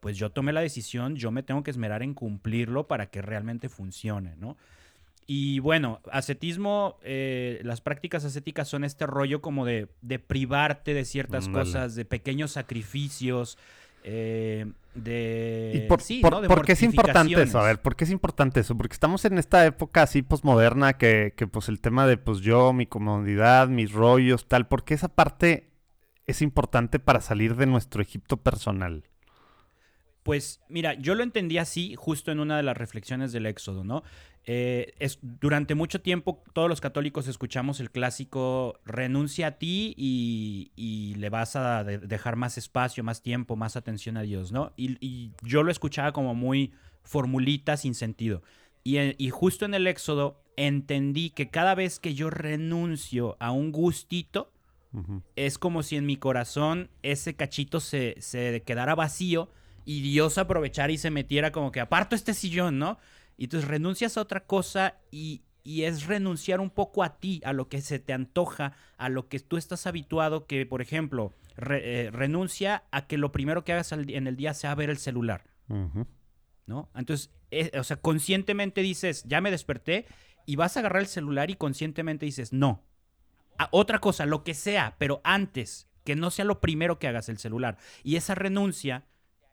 pues 0.00 0.16
yo 0.16 0.30
tomé 0.30 0.52
la 0.52 0.60
decisión, 0.60 1.16
yo 1.16 1.30
me 1.30 1.42
tengo 1.42 1.62
que 1.62 1.70
esmerar 1.70 2.02
en 2.02 2.14
cumplirlo 2.14 2.86
para 2.86 3.06
que 3.06 3.22
realmente 3.22 3.68
funcione, 3.68 4.36
¿no? 4.36 4.56
Y 5.26 5.58
bueno, 5.60 6.00
ascetismo, 6.12 6.98
eh, 7.02 7.60
las 7.64 7.80
prácticas 7.80 8.24
ascéticas 8.24 8.68
son 8.68 8.84
este 8.84 9.06
rollo 9.06 9.40
como 9.40 9.64
de, 9.64 9.88
privarte 10.26 10.92
de 10.92 11.06
ciertas 11.06 11.48
cosas, 11.48 11.94
de 11.94 12.04
pequeños 12.04 12.52
sacrificios, 12.52 13.56
eh, 14.04 14.66
de... 14.94 15.86
por, 15.88 16.00
sí, 16.00 16.20
¿por 16.20 16.64
qué 16.64 16.72
es 16.72 16.82
importante 16.82 17.42
eso? 17.42 17.58
A 17.58 17.64
ver, 17.64 17.80
¿por 17.80 17.96
qué 17.96 18.04
es 18.04 18.10
importante 18.10 18.60
eso? 18.60 18.76
Porque 18.76 18.92
estamos 18.92 19.24
en 19.24 19.38
esta 19.38 19.64
época 19.64 20.02
así 20.02 20.22
posmoderna 20.22 20.98
que, 20.98 21.32
que 21.36 21.46
pues 21.46 21.68
el 21.68 21.80
tema 21.80 22.06
de 22.06 22.18
pues 22.18 22.40
yo, 22.40 22.72
mi 22.74 22.86
comodidad, 22.86 23.68
mis 23.68 23.92
rollos, 23.92 24.46
tal, 24.46 24.68
porque 24.68 24.92
esa 24.94 25.08
parte 25.08 25.70
es 26.26 26.42
importante 26.42 26.98
para 26.98 27.22
salir 27.22 27.56
de 27.56 27.66
nuestro 27.66 28.02
Egipto 28.02 28.36
personal. 28.36 29.04
Pues 30.22 30.60
mira, 30.68 30.94
yo 30.94 31.14
lo 31.14 31.22
entendí 31.22 31.58
así 31.58 31.94
justo 31.96 32.30
en 32.30 32.40
una 32.40 32.56
de 32.56 32.62
las 32.62 32.76
reflexiones 32.76 33.32
del 33.32 33.46
Éxodo, 33.46 33.84
¿no? 33.84 34.02
Eh, 34.46 34.92
es, 34.98 35.18
durante 35.22 35.74
mucho 35.74 36.02
tiempo 36.02 36.42
todos 36.52 36.68
los 36.68 36.82
católicos 36.82 37.28
escuchamos 37.28 37.80
el 37.80 37.90
clásico 37.90 38.78
renuncia 38.84 39.46
a 39.46 39.50
ti 39.52 39.94
y, 39.96 41.14
le 41.16 41.30
vas 41.30 41.56
a 41.56 41.84
dejar 41.84 42.36
más 42.36 42.58
espacio, 42.58 43.02
más 43.02 43.22
tiempo, 43.22 43.56
más 43.56 43.76
atención 43.76 44.16
a 44.18 44.22
Dios, 44.22 44.52
¿no? 44.52 44.72
Y, 44.76 45.32
yo 45.42 45.62
lo 45.62 45.70
escuchaba 45.70 46.12
como 46.12 46.34
muy 46.34 46.72
formulita 47.02 47.76
sin 47.76 47.94
sentido. 47.94 48.42
Y, 48.82 48.98
y 49.24 49.30
justo 49.30 49.64
en 49.64 49.74
el 49.74 49.86
Éxodo 49.86 50.42
entendí 50.56 51.30
que 51.30 51.48
cada 51.48 51.74
vez 51.74 51.98
que 51.98 52.14
yo 52.14 52.30
renuncio 52.30 53.36
a 53.40 53.50
un 53.50 53.72
gustito, 53.72 54.50
es 55.34 55.58
como 55.58 55.82
si 55.82 55.96
en 55.96 56.06
mi 56.06 56.16
corazón 56.16 56.88
ese 57.02 57.34
cachito 57.34 57.80
se, 57.80 58.14
se 58.20 58.62
quedara 58.64 58.94
vacío 58.94 59.50
y 59.84 60.02
Dios 60.02 60.38
aprovechara 60.38 60.92
y 60.92 60.98
se 60.98 61.10
metiera 61.10 61.50
como 61.52 61.72
que 61.72 61.80
aparto 61.80 62.14
este 62.14 62.32
sillón, 62.32 62.78
¿no? 62.78 62.98
Y 63.36 63.44
entonces 63.44 63.68
renuncias 63.68 64.16
a 64.16 64.20
otra 64.20 64.46
cosa 64.46 64.98
y, 65.10 65.42
y 65.62 65.82
es 65.84 66.06
renunciar 66.06 66.60
un 66.60 66.70
poco 66.70 67.02
a 67.02 67.18
ti, 67.18 67.40
a 67.44 67.52
lo 67.52 67.68
que 67.68 67.80
se 67.80 67.98
te 67.98 68.12
antoja, 68.12 68.72
a 68.96 69.08
lo 69.08 69.28
que 69.28 69.40
tú 69.40 69.56
estás 69.56 69.86
habituado, 69.86 70.46
que 70.46 70.66
por 70.66 70.82
ejemplo, 70.82 71.32
re- 71.56 72.06
eh, 72.06 72.10
renuncia 72.10 72.84
a 72.90 73.06
que 73.06 73.18
lo 73.18 73.32
primero 73.32 73.64
que 73.64 73.72
hagas 73.72 73.92
al 73.92 74.08
en 74.10 74.26
el 74.26 74.36
día 74.36 74.54
sea 74.54 74.74
ver 74.74 74.90
el 74.90 74.98
celular. 74.98 75.44
¿no? 76.66 76.88
Entonces, 76.94 77.30
eh, 77.50 77.70
o 77.78 77.84
sea, 77.84 77.96
conscientemente 77.98 78.80
dices, 78.82 79.24
ya 79.26 79.40
me 79.40 79.50
desperté 79.50 80.06
y 80.46 80.56
vas 80.56 80.76
a 80.76 80.80
agarrar 80.80 81.02
el 81.02 81.08
celular 81.08 81.50
y 81.50 81.54
conscientemente 81.56 82.26
dices, 82.26 82.52
no. 82.52 82.82
A- 83.58 83.68
otra 83.70 83.98
cosa, 84.00 84.26
lo 84.26 84.44
que 84.44 84.54
sea, 84.54 84.96
pero 84.98 85.20
antes, 85.24 85.88
que 86.04 86.16
no 86.16 86.30
sea 86.30 86.44
lo 86.44 86.60
primero 86.60 86.98
que 86.98 87.08
hagas 87.08 87.28
el 87.28 87.38
celular. 87.38 87.78
Y 88.02 88.16
esa 88.16 88.34
renuncia 88.34 89.04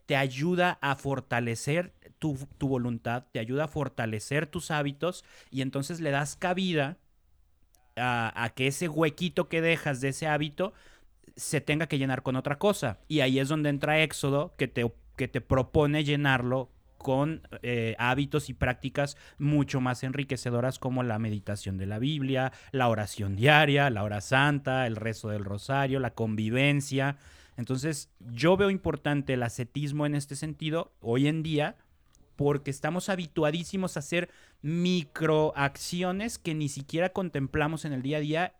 te 0.06 0.16
ayuda 0.18 0.78
a 0.82 0.96
fortalecer 0.96 1.94
tu, 2.22 2.38
voluntad, 2.60 3.25
te 3.32 3.40
ayuda 3.40 3.66
a 3.66 3.68
fortalecer 3.68 4.46
tus 4.46 4.70
hábitos 4.70 5.25
y 5.50 5.62
entonces 5.62 6.00
le 6.00 6.12
das 6.12 6.36
cabida 6.36 7.00
a, 7.96 8.32
a 8.44 8.50
que 8.51 8.68
ese 8.68 8.88
huequito 8.88 9.50
que 9.50 9.62
dejas 9.62 10.01
de 10.01 10.10
ese 10.10 10.28
hábito 10.28 10.74
se 11.36 11.62
tenga 11.62 11.88
que 11.88 11.98
llenar 11.98 12.22
con 12.22 12.36
otra 12.36 12.60
cosa. 12.60 13.00
Y 13.08 13.22
ahí 13.22 13.40
es 13.40 13.50
donde 13.50 13.70
entra 13.70 14.01
Éxodo, 14.01 14.54
que 14.56 14.68
te, 14.68 14.90
que 15.18 15.28
te 15.28 15.42
propone 15.42 16.04
llenarlo 16.04 16.70
con 17.00 17.42
eh, 17.63 17.96
hábitos 17.98 18.50
y 18.50 18.54
prácticas 18.54 19.18
mucho 19.40 19.82
más 19.82 20.04
enriquecedoras 20.04 20.78
como 20.78 21.01
la 21.01 21.18
meditación 21.18 21.78
de 21.80 21.88
la 21.88 21.98
Biblia, 21.98 22.54
la 22.72 22.90
oración 22.90 23.36
diaria, 23.36 23.90
la 23.90 24.04
hora 24.04 24.22
santa, 24.22 24.86
el 24.86 24.96
rezo 24.96 25.30
del 25.30 25.44
rosario, 25.44 26.00
la 26.00 26.13
convivencia. 26.13 27.18
Entonces, 27.58 28.12
yo 28.20 28.56
veo 28.56 28.70
importante 28.70 29.34
el 29.34 29.42
ascetismo 29.42 30.06
en 30.06 30.13
este 30.13 30.36
sentido 30.36 30.94
hoy 31.01 31.28
en 31.28 31.42
día 31.42 31.75
porque 32.44 32.72
estamos 32.72 33.10
habituadísimos 33.10 33.96
a 33.96 34.00
hacer 34.00 34.30
microacciones 34.62 36.38
que 36.40 36.54
ni 36.54 36.70
siquiera 36.70 37.10
contemplamos 37.10 37.86
en 37.86 37.94
el 37.94 38.02
día 38.02 38.18
a 38.18 38.22
día 38.22 38.54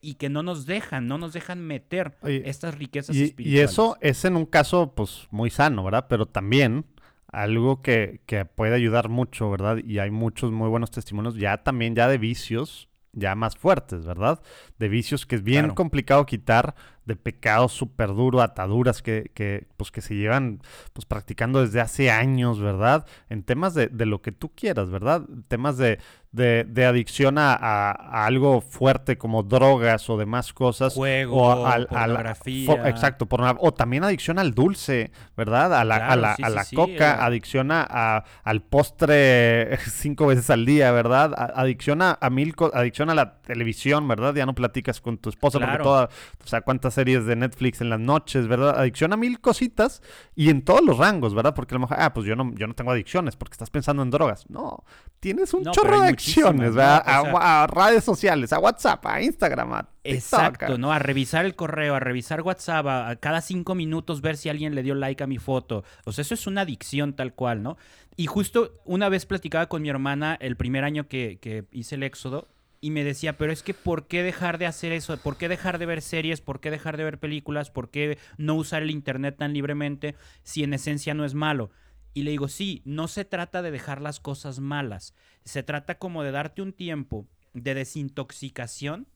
y 0.00 0.14
que 0.14 0.28
no 0.28 0.42
nos 0.42 0.66
dejan, 0.66 1.06
no 1.08 1.18
nos 1.18 1.32
dejan 1.32 1.60
meter 1.60 2.16
Oye, 2.22 2.48
estas 2.48 2.76
riquezas 2.76 3.16
Y, 3.16 3.20
y 3.20 3.24
espirituales. 3.24 3.70
eso 3.70 3.96
es 4.00 4.24
en 4.24 4.36
un 4.36 4.46
caso, 4.46 4.94
pues, 4.94 5.26
muy 5.30 5.50
sano, 5.50 5.84
¿verdad? 5.84 6.06
Pero 6.08 6.26
también 6.26 6.86
algo 7.30 7.82
que, 7.82 8.20
que 8.26 8.44
puede 8.44 8.74
ayudar 8.74 9.08
mucho, 9.08 9.50
¿verdad? 9.50 9.78
Y 9.84 9.98
hay 9.98 10.10
muchos 10.10 10.50
muy 10.52 10.68
buenos 10.68 10.90
testimonios 10.90 11.34
ya 11.36 11.62
también 11.62 11.94
ya 11.94 12.08
de 12.08 12.18
vicios 12.18 12.88
ya 13.12 13.34
más 13.34 13.56
fuertes, 13.56 14.04
¿verdad? 14.04 14.40
De 14.78 14.88
vicios 14.88 15.26
que 15.26 15.36
es 15.36 15.42
bien 15.42 15.62
Claro. 15.64 15.74
complicado 15.74 16.24
quitar, 16.26 16.74
de 17.08 17.16
pecados 17.16 17.72
súper 17.72 18.08
duro, 18.14 18.40
ataduras 18.40 19.02
que, 19.02 19.32
que, 19.34 19.66
pues, 19.76 19.90
que 19.90 20.00
se 20.00 20.14
llevan 20.14 20.60
pues, 20.92 21.04
practicando 21.06 21.60
desde 21.60 21.80
hace 21.80 22.10
años, 22.12 22.60
¿verdad? 22.60 23.04
En 23.28 23.42
temas 23.42 23.74
de, 23.74 23.88
de 23.88 24.06
lo 24.06 24.22
que 24.22 24.30
tú 24.30 24.50
quieras, 24.54 24.90
¿verdad? 24.90 25.22
Temas 25.48 25.76
de, 25.78 25.98
de, 26.30 26.64
de 26.68 26.84
adicción 26.86 27.38
a, 27.38 27.54
a- 27.54 27.90
a 27.92 28.26
algo 28.26 28.60
fuerte 28.60 29.18
como 29.18 29.42
drogas 29.42 30.08
o 30.10 30.16
demás 30.16 30.52
cosas. 30.52 30.94
Juego, 30.94 31.42
o 31.48 31.86
pornografía. 31.88 32.88
exacto, 32.88 33.26
porno- 33.26 33.56
o 33.60 33.72
también 33.72 34.04
adicción 34.04 34.38
al 34.38 34.52
dulce, 34.54 35.10
¿verdad? 35.36 35.74
A 35.74 35.84
la, 35.84 35.96
a 35.96 36.16
la, 36.16 36.36
sí, 36.36 36.42
la 36.42 36.64
sí, 36.64 36.76
coca, 36.76 37.14
eh. 37.14 37.16
adicción 37.20 37.70
a, 37.72 38.24
al 38.44 38.62
postre 38.62 39.78
cinco 39.90 40.26
veces 40.26 40.50
al 40.50 40.66
día, 40.66 40.92
¿verdad? 40.92 41.32
Adicción 41.54 42.02
a, 42.02 42.18
a 42.20 42.30
mil 42.30 42.54
adicción 42.74 43.10
a 43.10 43.14
la 43.14 43.40
televisión, 43.40 44.06
¿verdad? 44.06 44.34
Ya 44.34 44.44
no 44.46 44.54
platicas 44.54 45.00
con 45.00 45.18
tu 45.18 45.30
esposa 45.30 45.58
Claro. 45.58 45.72
porque 45.72 45.82
toda, 45.84 46.04
o 46.44 46.46
sea, 46.46 46.60
cuántas 46.60 46.97
series 46.98 47.26
de 47.26 47.36
Netflix 47.36 47.80
en 47.80 47.90
las 47.90 48.00
noches, 48.00 48.48
¿verdad? 48.48 48.76
Adicción 48.78 49.12
a 49.12 49.16
mil 49.16 49.40
cositas 49.40 50.02
y 50.34 50.50
en 50.50 50.62
todos 50.62 50.82
los 50.84 50.98
rangos, 50.98 51.32
¿verdad? 51.34 51.54
Porque 51.54 51.74
a 51.74 51.76
lo 51.76 51.80
mejor, 51.82 51.96
ah, 52.00 52.12
pues 52.12 52.26
yo 52.26 52.34
no, 52.34 52.52
yo 52.56 52.66
no 52.66 52.74
tengo 52.74 52.90
adicciones 52.90 53.36
porque 53.36 53.52
estás 53.54 53.70
pensando 53.70 54.02
en 54.02 54.10
drogas. 54.10 54.44
No, 54.50 54.84
tienes 55.20 55.54
un 55.54 55.62
No, 55.62 55.70
chorro 55.70 56.00
de 56.00 56.08
adicciones, 56.08 56.70
¿no? 56.70 56.76
¿verdad? 56.76 57.04
O 57.06 57.10
a, 57.10 57.22
sea- 57.22 57.32
wa- 57.34 57.62
a 57.62 57.66
redes 57.68 58.02
sociales, 58.02 58.52
a 58.52 58.58
WhatsApp, 58.58 59.06
a 59.06 59.22
Instagram, 59.22 59.72
a 59.74 59.82
TikTok, 59.82 59.94
Exacto, 60.04 60.74
a- 60.74 60.78
¿no? 60.78 60.92
A 60.92 60.98
revisar 60.98 61.44
el 61.44 61.54
correo, 61.54 61.94
a 61.94 62.00
revisar 62.00 62.42
WhatsApp, 62.42 62.86
a, 62.86 63.08
a 63.10 63.16
cada 63.16 63.40
cinco 63.40 63.74
minutos 63.76 64.20
ver 64.20 64.36
si 64.36 64.48
alguien 64.48 64.74
le 64.74 64.82
dio 64.82 64.94
like 64.96 65.22
a 65.22 65.26
mi 65.28 65.38
foto. 65.38 65.84
O 66.04 66.12
sea, 66.12 66.22
eso 66.22 66.34
es 66.34 66.46
una 66.46 66.62
adicción 66.62 67.14
tal 67.14 67.32
cual, 67.34 67.62
¿no? 67.62 67.76
Y 68.16 68.26
justo 68.26 68.72
una 68.84 69.08
vez 69.08 69.26
platicaba 69.26 69.66
con 69.66 69.80
mi 69.82 69.88
hermana 69.90 70.36
el 70.40 70.56
primer 70.56 70.82
año 70.82 71.06
que, 71.06 71.38
que 71.40 71.64
hice 71.70 71.94
el 71.94 72.02
éxodo 72.02 72.48
y 72.80 72.90
me 72.90 73.04
decía, 73.04 73.36
pero 73.36 73.52
es 73.52 73.62
que 73.62 73.74
¿por 73.74 74.06
qué 74.06 74.22
dejar 74.22 74.58
de 74.58 74.66
hacer 74.66 74.92
eso? 74.92 75.16
¿Por 75.18 75.36
qué 75.36 75.48
dejar 75.48 75.78
de 75.78 75.86
ver 75.86 76.02
series? 76.02 76.40
¿Por 76.40 76.60
qué 76.60 76.70
dejar 76.70 76.96
de 76.96 77.04
ver 77.04 77.18
películas? 77.18 77.70
¿Por 77.70 77.90
qué 77.90 78.18
no 78.36 78.54
usar 78.54 78.82
el 78.82 78.90
internet 78.90 79.36
tan 79.36 79.52
libremente 79.52 80.14
si 80.42 80.62
en 80.62 80.74
esencia 80.74 81.14
no 81.14 81.24
es 81.24 81.34
malo? 81.34 81.70
Y 82.14 82.22
le 82.22 82.30
digo, 82.30 82.48
sí, 82.48 82.82
no 82.84 83.08
se 83.08 83.24
trata 83.24 83.62
de 83.62 83.70
dejar 83.70 84.00
las 84.00 84.20
cosas 84.20 84.60
malas, 84.60 85.14
se 85.44 85.62
trata 85.62 85.98
como 85.98 86.22
de 86.22 86.32
darte 86.32 86.62
un 86.62 86.72
tiempo 86.72 87.28
de 87.52 87.74
desintoxicación 87.74 89.08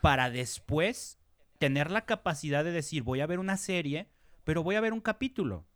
para 0.00 0.30
después 0.30 1.18
tener 1.58 1.90
la 1.90 2.06
capacidad 2.06 2.64
de 2.64 2.72
decir, 2.72 3.02
voy 3.02 3.20
a 3.20 3.26
ver 3.26 3.38
una 3.38 3.56
serie, 3.56 4.08
pero 4.44 4.62
voy 4.62 4.76
a 4.76 4.80
ver 4.80 4.92
un 4.92 5.00
capítulo. 5.00 5.66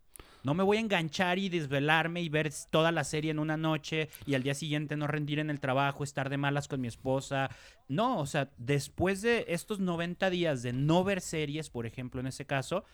No 0.45 0.53
me 0.53 0.63
voy 0.63 0.77
a 0.77 0.81
enganchar 0.81 1.39
y 1.39 1.49
desvelarme 1.49 2.21
y 2.21 2.29
ver 2.29 2.53
toda 2.71 2.93
la 2.93 3.03
serie 3.03 3.31
en 3.31 3.39
una 3.39 3.57
noche 3.57 4.11
y 4.27 4.35
al 4.35 4.43
día 4.43 4.55
siguiente 4.55 4.95
no 4.95 5.07
rendir 5.07 5.39
en 5.39 5.49
el 5.49 5.59
trabajo, 5.59 6.05
estar 6.05 6.29
de 6.29 6.37
malas 6.37 6.69
con 6.69 6.83
mi 6.83 6.87
esposa. 6.87 7.49
No, 7.89 8.19
o 8.19 8.27
sea, 8.27 8.51
después 8.59 9.23
de 9.23 9.47
estos 9.49 9.81
90 9.81 10.29
días 10.29 10.63
de 10.63 10.75
no 10.75 11.03
ver 11.03 11.23
series, 11.23 11.71
por 11.71 11.87
ejemplo, 11.87 12.21
en 12.21 12.27
ese 12.27 12.45
caso, 12.45 12.85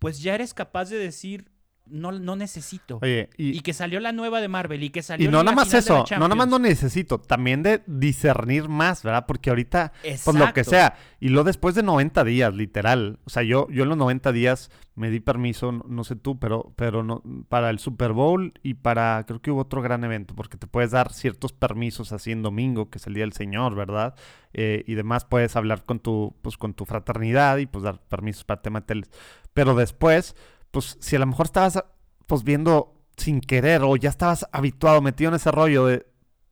pues 0.00 0.20
ya 0.20 0.34
eres 0.34 0.52
capaz 0.52 0.90
de 0.90 0.98
decir, 0.98 1.48
no, 1.88 2.12
no 2.12 2.36
necesito. 2.36 2.98
Oye, 3.02 3.30
y, 3.36 3.56
Y 3.56 3.60
que 3.60 3.72
salió 3.72 4.00
la 4.00 4.12
nueva 4.12 4.40
de 4.40 4.48
Marvel 4.48 4.82
y 4.82 4.90
que 4.90 5.02
salió 5.02 5.28
y 5.28 5.30
no 5.30 5.38
la 5.38 5.44
nada 5.44 5.56
más 5.56 5.74
eso, 5.74 6.04
no 6.10 6.18
nada 6.18 6.34
más 6.34 6.48
no 6.48 6.58
necesito, 6.58 7.18
también 7.18 7.62
de 7.62 7.82
discernir 7.86 8.68
más, 8.68 9.02
¿verdad? 9.02 9.26
Porque 9.26 9.50
ahorita, 9.50 9.92
pues 10.02 10.26
lo 10.26 10.52
que 10.52 10.60
Exacto. 10.60 10.70
sea, 10.70 10.96
y 11.20 11.28
lo 11.28 11.44
después 11.44 11.74
de 11.74 11.82
90 11.82 12.24
días, 12.24 12.54
literal, 12.54 13.18
o 13.24 13.30
sea, 13.30 13.42
yo, 13.42 13.68
yo 13.70 13.84
en 13.84 13.88
los 13.88 13.98
90 13.98 14.32
días 14.32 14.70
me 14.94 15.10
di 15.10 15.20
permiso, 15.20 15.72
no, 15.72 15.84
no 15.86 16.04
sé 16.04 16.16
tú, 16.16 16.38
pero, 16.38 16.72
pero 16.76 17.02
no, 17.02 17.22
para 17.48 17.70
el 17.70 17.78
Super 17.78 18.12
Bowl 18.12 18.54
y 18.62 18.74
para, 18.74 19.24
creo 19.26 19.40
que 19.40 19.50
hubo 19.50 19.60
otro 19.60 19.82
gran 19.82 20.02
evento, 20.04 20.34
porque 20.34 20.56
te 20.56 20.66
puedes 20.66 20.90
dar 20.90 21.12
ciertos 21.12 21.52
permisos 21.52 22.12
así 22.12 22.32
en 22.32 22.42
domingo, 22.42 22.90
que 22.90 22.98
es 22.98 23.06
el 23.06 23.14
Día 23.14 23.24
del 23.24 23.32
Señor, 23.32 23.74
¿verdad? 23.74 24.14
Eh, 24.52 24.84
y 24.86 24.94
demás 24.94 25.26
puedes 25.26 25.54
hablar 25.54 25.84
con 25.84 26.00
tu, 26.00 26.34
pues 26.40 26.56
con 26.56 26.72
tu 26.72 26.86
fraternidad 26.86 27.58
y 27.58 27.66
pues 27.66 27.84
dar 27.84 28.00
permisos 28.00 28.44
para 28.44 28.62
tema 28.62 28.80
de 28.80 28.86
teles. 28.86 29.10
Pero 29.52 29.74
después, 29.74 30.34
pues 30.76 30.98
si 31.00 31.16
a 31.16 31.18
lo 31.18 31.24
mejor 31.24 31.46
estabas 31.46 31.82
pues 32.26 32.44
viendo 32.44 32.92
sin 33.16 33.40
querer 33.40 33.80
o 33.82 33.96
ya 33.96 34.10
estabas 34.10 34.46
habituado, 34.52 35.00
metido 35.00 35.30
en 35.30 35.36
ese 35.36 35.50
rollo 35.50 35.86
de 35.86 36.06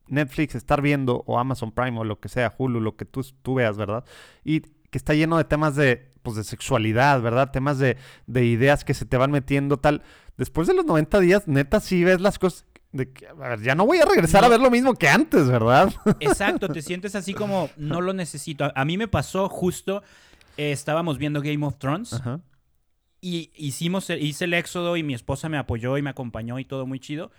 Netflix, 0.07 0.55
estar 0.55 0.81
viendo 0.81 1.25
o 1.27 1.39
Amazon 1.39 1.73
Prime 1.73 1.99
o 2.01 2.05
lo 2.05 2.21
que 2.21 2.31
sea, 2.31 2.55
Hulu, 2.57 2.81
lo 2.81 2.97
que 2.97 3.05
tú, 3.05 3.23
tú 3.43 3.57
veas, 3.57 3.77
¿verdad? 3.77 4.03
Y 4.43 4.61
que 4.61 4.97
está 4.97 5.13
lleno 5.13 5.37
de 5.37 5.45
temas 5.45 5.77
de, 5.77 6.11
pues, 6.23 6.37
de 6.37 6.45
sexualidad, 6.45 7.21
¿verdad? 7.21 7.51
Temas 7.51 7.79
de, 7.79 7.99
de 8.27 8.47
ideas 8.47 8.83
que 8.83 8.95
se 8.95 9.05
te 9.05 9.19
van 9.19 9.31
metiendo, 9.31 9.77
tal. 9.77 10.01
Después 10.39 10.69
de 10.69 10.73
los 10.73 10.87
90 10.87 11.21
días, 11.21 11.47
neta, 11.47 11.81
sí 11.81 12.03
ves 12.03 12.23
las 12.23 12.39
cosas 12.39 12.65
de 12.93 13.13
que, 13.13 13.27
a 13.29 13.35
ver, 13.35 13.61
ya 13.61 13.75
no 13.75 13.85
voy 13.85 13.99
a 13.99 14.07
regresar 14.07 14.41
No. 14.41 14.47
a 14.47 14.49
ver 14.49 14.61
lo 14.61 14.71
mismo 14.71 14.95
que 14.95 15.11
antes, 15.11 15.49
¿verdad? 15.49 15.93
Exacto, 16.21 16.71
te 16.71 16.81
sientes 16.81 17.15
así 17.15 17.35
como 17.35 17.69
no 17.77 18.01
lo 18.01 18.15
necesito. 18.15 18.65
A, 18.65 18.73
a 18.75 18.87
mí 18.87 18.97
me 18.97 19.07
pasó 19.07 19.51
justo, 19.51 20.03
eh, 20.57 20.73
estábamos 20.73 21.19
viendo 21.19 21.43
Game 21.43 21.67
of 21.67 21.77
Thrones 21.77 22.15
Ajá. 22.15 22.41
Y 23.25 23.51
hicimos, 23.57 24.11
el- 24.11 24.23
hice 24.23 24.45
el 24.45 24.53
éxodo 24.55 24.97
y 24.99 25.03
mi 25.03 25.15
esposa 25.15 25.49
me 25.49 25.57
apoyó 25.57 25.97
y 25.97 26.03
me 26.03 26.11
acompañó 26.11 26.59
y 26.59 26.65
todo 26.67 26.85
muy 26.87 27.01
chido. 27.01 27.31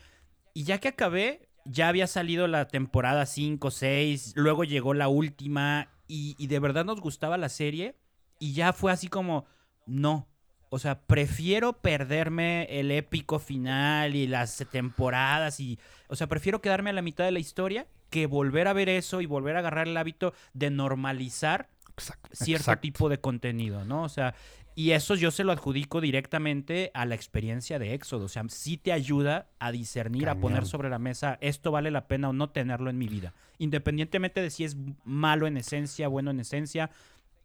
Y 0.54 0.64
ya 0.64 0.80
que 0.80 0.88
acabé, 0.88 1.48
ya 1.66 1.90
había 1.90 2.08
salido 2.08 2.48
la 2.48 2.68
temporada 2.68 3.26
5, 3.26 3.70
6, 3.70 4.34
luego 4.36 4.64
llegó 4.64 4.94
la 4.96 5.08
última 5.10 5.90
y, 6.08 6.36
y 6.40 6.48
de 6.48 6.60
verdad 6.60 6.86
nos 6.86 7.02
gustaba 7.02 7.38
la 7.38 7.50
serie 7.50 7.96
y 8.40 8.54
ya 8.54 8.74
fue 8.74 8.92
así 8.92 9.08
como, 9.10 9.46
no. 9.86 10.28
O 10.72 10.80
sea, 10.80 11.02
prefiero 11.06 11.74
perderme 11.74 12.64
el 12.80 12.90
épico 12.92 13.38
final 13.40 14.16
y 14.16 14.26
las 14.28 14.66
temporadas 14.72 15.60
y, 15.60 15.78
o 16.08 16.16
sea, 16.16 16.28
prefiero 16.28 16.62
quedarme 16.62 16.90
a 16.90 16.94
la 16.94 17.02
mitad 17.04 17.26
de 17.26 17.32
la 17.32 17.40
historia 17.40 17.86
que 18.10 18.26
volver 18.26 18.68
a 18.68 18.74
ver 18.74 18.90
eso 18.90 19.22
y 19.22 19.26
volver 19.26 19.56
a 19.56 19.60
agarrar 19.60 19.88
el 19.88 19.96
hábito 19.98 20.34
de 20.54 20.70
normalizar 20.72 21.70
Exacto. 21.98 22.30
cierto 22.34 22.64
exacto. 22.64 22.82
tipo 22.82 23.10
de 23.10 23.20
contenido, 23.20 23.86
¿no? 23.86 24.04
O 24.04 24.10
sea, 24.10 24.34
y 24.78 24.92
eso 24.92 25.16
yo 25.16 25.32
se 25.32 25.46
lo 25.46 25.54
adjudico 25.54 26.02
directamente 26.02 26.92
a 26.94 27.06
la 27.06 27.16
experiencia 27.16 27.80
de 27.80 27.94
Éxodo. 27.94 28.26
O 28.26 28.30
sea, 28.30 28.44
sí 28.50 28.76
te 28.76 28.92
ayuda 28.92 29.48
a 29.58 29.72
discernir, 29.72 30.28
a 30.28 30.36
poner 30.36 30.66
sobre 30.66 30.90
la 30.90 31.00
mesa 31.00 31.38
esto 31.40 31.72
vale 31.72 31.92
la 31.92 32.08
pena 32.08 32.30
o 32.30 32.34
no 32.34 32.50
tenerlo 32.50 32.90
en 32.90 32.98
mi 32.98 33.08
vida. 33.08 33.34
Independientemente 33.58 34.42
de 34.42 34.50
si 34.50 34.66
es 34.66 34.76
malo 35.06 35.48
en 35.48 35.56
esencia, 35.56 36.10
bueno 36.10 36.32
en 36.32 36.42
esencia. 36.42 36.92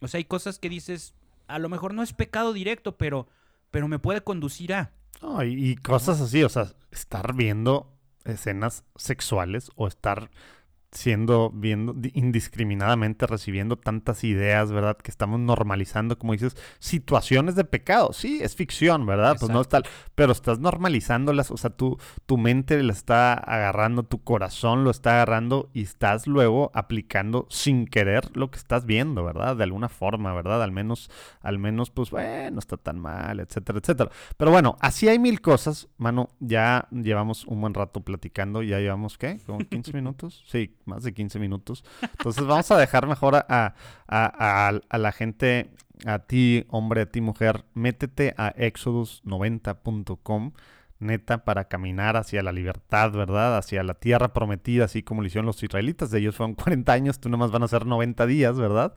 O 0.00 0.08
sea, 0.08 0.18
hay 0.18 0.24
cosas 0.24 0.58
que 0.58 0.68
dices, 0.68 1.14
a 1.46 1.60
lo 1.60 1.68
mejor 1.68 1.94
no 1.94 2.02
es 2.02 2.12
pecado 2.12 2.52
directo, 2.52 2.96
pero, 2.96 3.28
pero 3.70 3.86
me 3.86 4.00
puede 4.00 4.22
conducir 4.22 4.74
a. 4.74 4.90
No, 5.22 5.44
y, 5.44 5.70
y 5.70 5.76
cosas 5.76 6.20
así, 6.20 6.42
o 6.42 6.48
sea, 6.48 6.72
estar 6.90 7.34
viendo 7.34 7.92
escenas 8.24 8.82
sexuales 8.96 9.70
o 9.76 9.86
estar 9.86 10.30
siendo, 10.92 11.50
viendo 11.54 11.92
di- 11.92 12.10
indiscriminadamente, 12.14 13.26
recibiendo 13.26 13.76
tantas 13.76 14.24
ideas, 14.24 14.72
¿verdad? 14.72 14.96
Que 14.96 15.10
estamos 15.10 15.38
normalizando, 15.38 16.18
como 16.18 16.32
dices, 16.32 16.56
situaciones 16.78 17.54
de 17.54 17.64
pecado. 17.64 18.12
Sí, 18.12 18.40
es 18.42 18.56
ficción, 18.56 19.06
¿verdad? 19.06 19.36
Pues 19.38 19.50
no 19.52 19.60
está, 19.60 19.82
pero 20.14 20.32
estás 20.32 20.58
normalizándolas, 20.58 21.50
o 21.50 21.56
sea, 21.56 21.70
tu, 21.70 21.98
tu 22.26 22.38
mente 22.38 22.82
la 22.82 22.92
está 22.92 23.34
agarrando, 23.34 24.02
tu 24.02 24.22
corazón 24.24 24.82
lo 24.84 24.90
está 24.90 25.12
agarrando 25.12 25.70
y 25.72 25.82
estás 25.82 26.26
luego 26.26 26.70
aplicando 26.74 27.46
sin 27.50 27.86
querer 27.86 28.36
lo 28.36 28.50
que 28.50 28.58
estás 28.58 28.84
viendo, 28.84 29.24
¿verdad? 29.24 29.56
De 29.56 29.64
alguna 29.64 29.88
forma, 29.88 30.32
¿verdad? 30.34 30.62
Al 30.62 30.72
menos, 30.72 31.10
al 31.40 31.58
menos, 31.58 31.90
pues, 31.90 32.10
bueno, 32.10 32.58
está 32.58 32.76
tan 32.76 32.98
mal, 32.98 33.40
etcétera, 33.40 33.78
etcétera. 33.78 34.10
Pero 34.36 34.50
bueno, 34.50 34.76
así 34.80 35.08
hay 35.08 35.18
mil 35.18 35.40
cosas, 35.40 35.88
mano, 35.98 36.30
ya 36.40 36.88
llevamos 36.90 37.44
un 37.46 37.60
buen 37.60 37.74
rato 37.74 38.00
platicando, 38.00 38.62
ya 38.62 38.78
llevamos, 38.80 39.18
¿qué? 39.18 39.38
¿Como 39.46 39.58
15 39.60 39.92
minutos? 39.94 40.42
Sí, 40.46 40.74
más 40.90 41.02
de 41.04 41.14
15 41.14 41.38
minutos. 41.38 41.84
Entonces 42.02 42.44
vamos 42.44 42.70
a 42.70 42.76
dejar 42.76 43.06
mejor 43.06 43.36
a, 43.36 43.44
a, 43.48 44.80
a, 44.88 44.98
la 44.98 45.12
gente, 45.12 45.70
a 46.04 46.18
ti, 46.18 46.66
hombre, 46.68 47.02
a 47.02 47.06
ti, 47.06 47.20
mujer, 47.20 47.64
métete 47.74 48.34
a 48.36 48.52
exodus90.com 48.54 50.52
neta 51.00 51.44
para 51.44 51.64
caminar 51.64 52.16
hacia 52.16 52.42
la 52.42 52.52
libertad, 52.52 53.10
¿verdad? 53.12 53.56
Hacia 53.56 53.82
la 53.82 53.94
tierra 53.94 54.32
prometida, 54.32 54.84
así 54.84 55.02
como 55.02 55.22
lo 55.22 55.26
hicieron 55.26 55.46
los 55.46 55.62
israelitas. 55.62 56.10
De 56.10 56.18
ellos 56.20 56.36
fueron 56.36 56.54
40 56.54 56.92
años, 56.92 57.20
tú 57.20 57.28
nomás 57.28 57.50
van 57.50 57.62
a 57.62 57.68
ser 57.68 57.86
90 57.86 58.26
días, 58.26 58.56
¿verdad? 58.58 58.94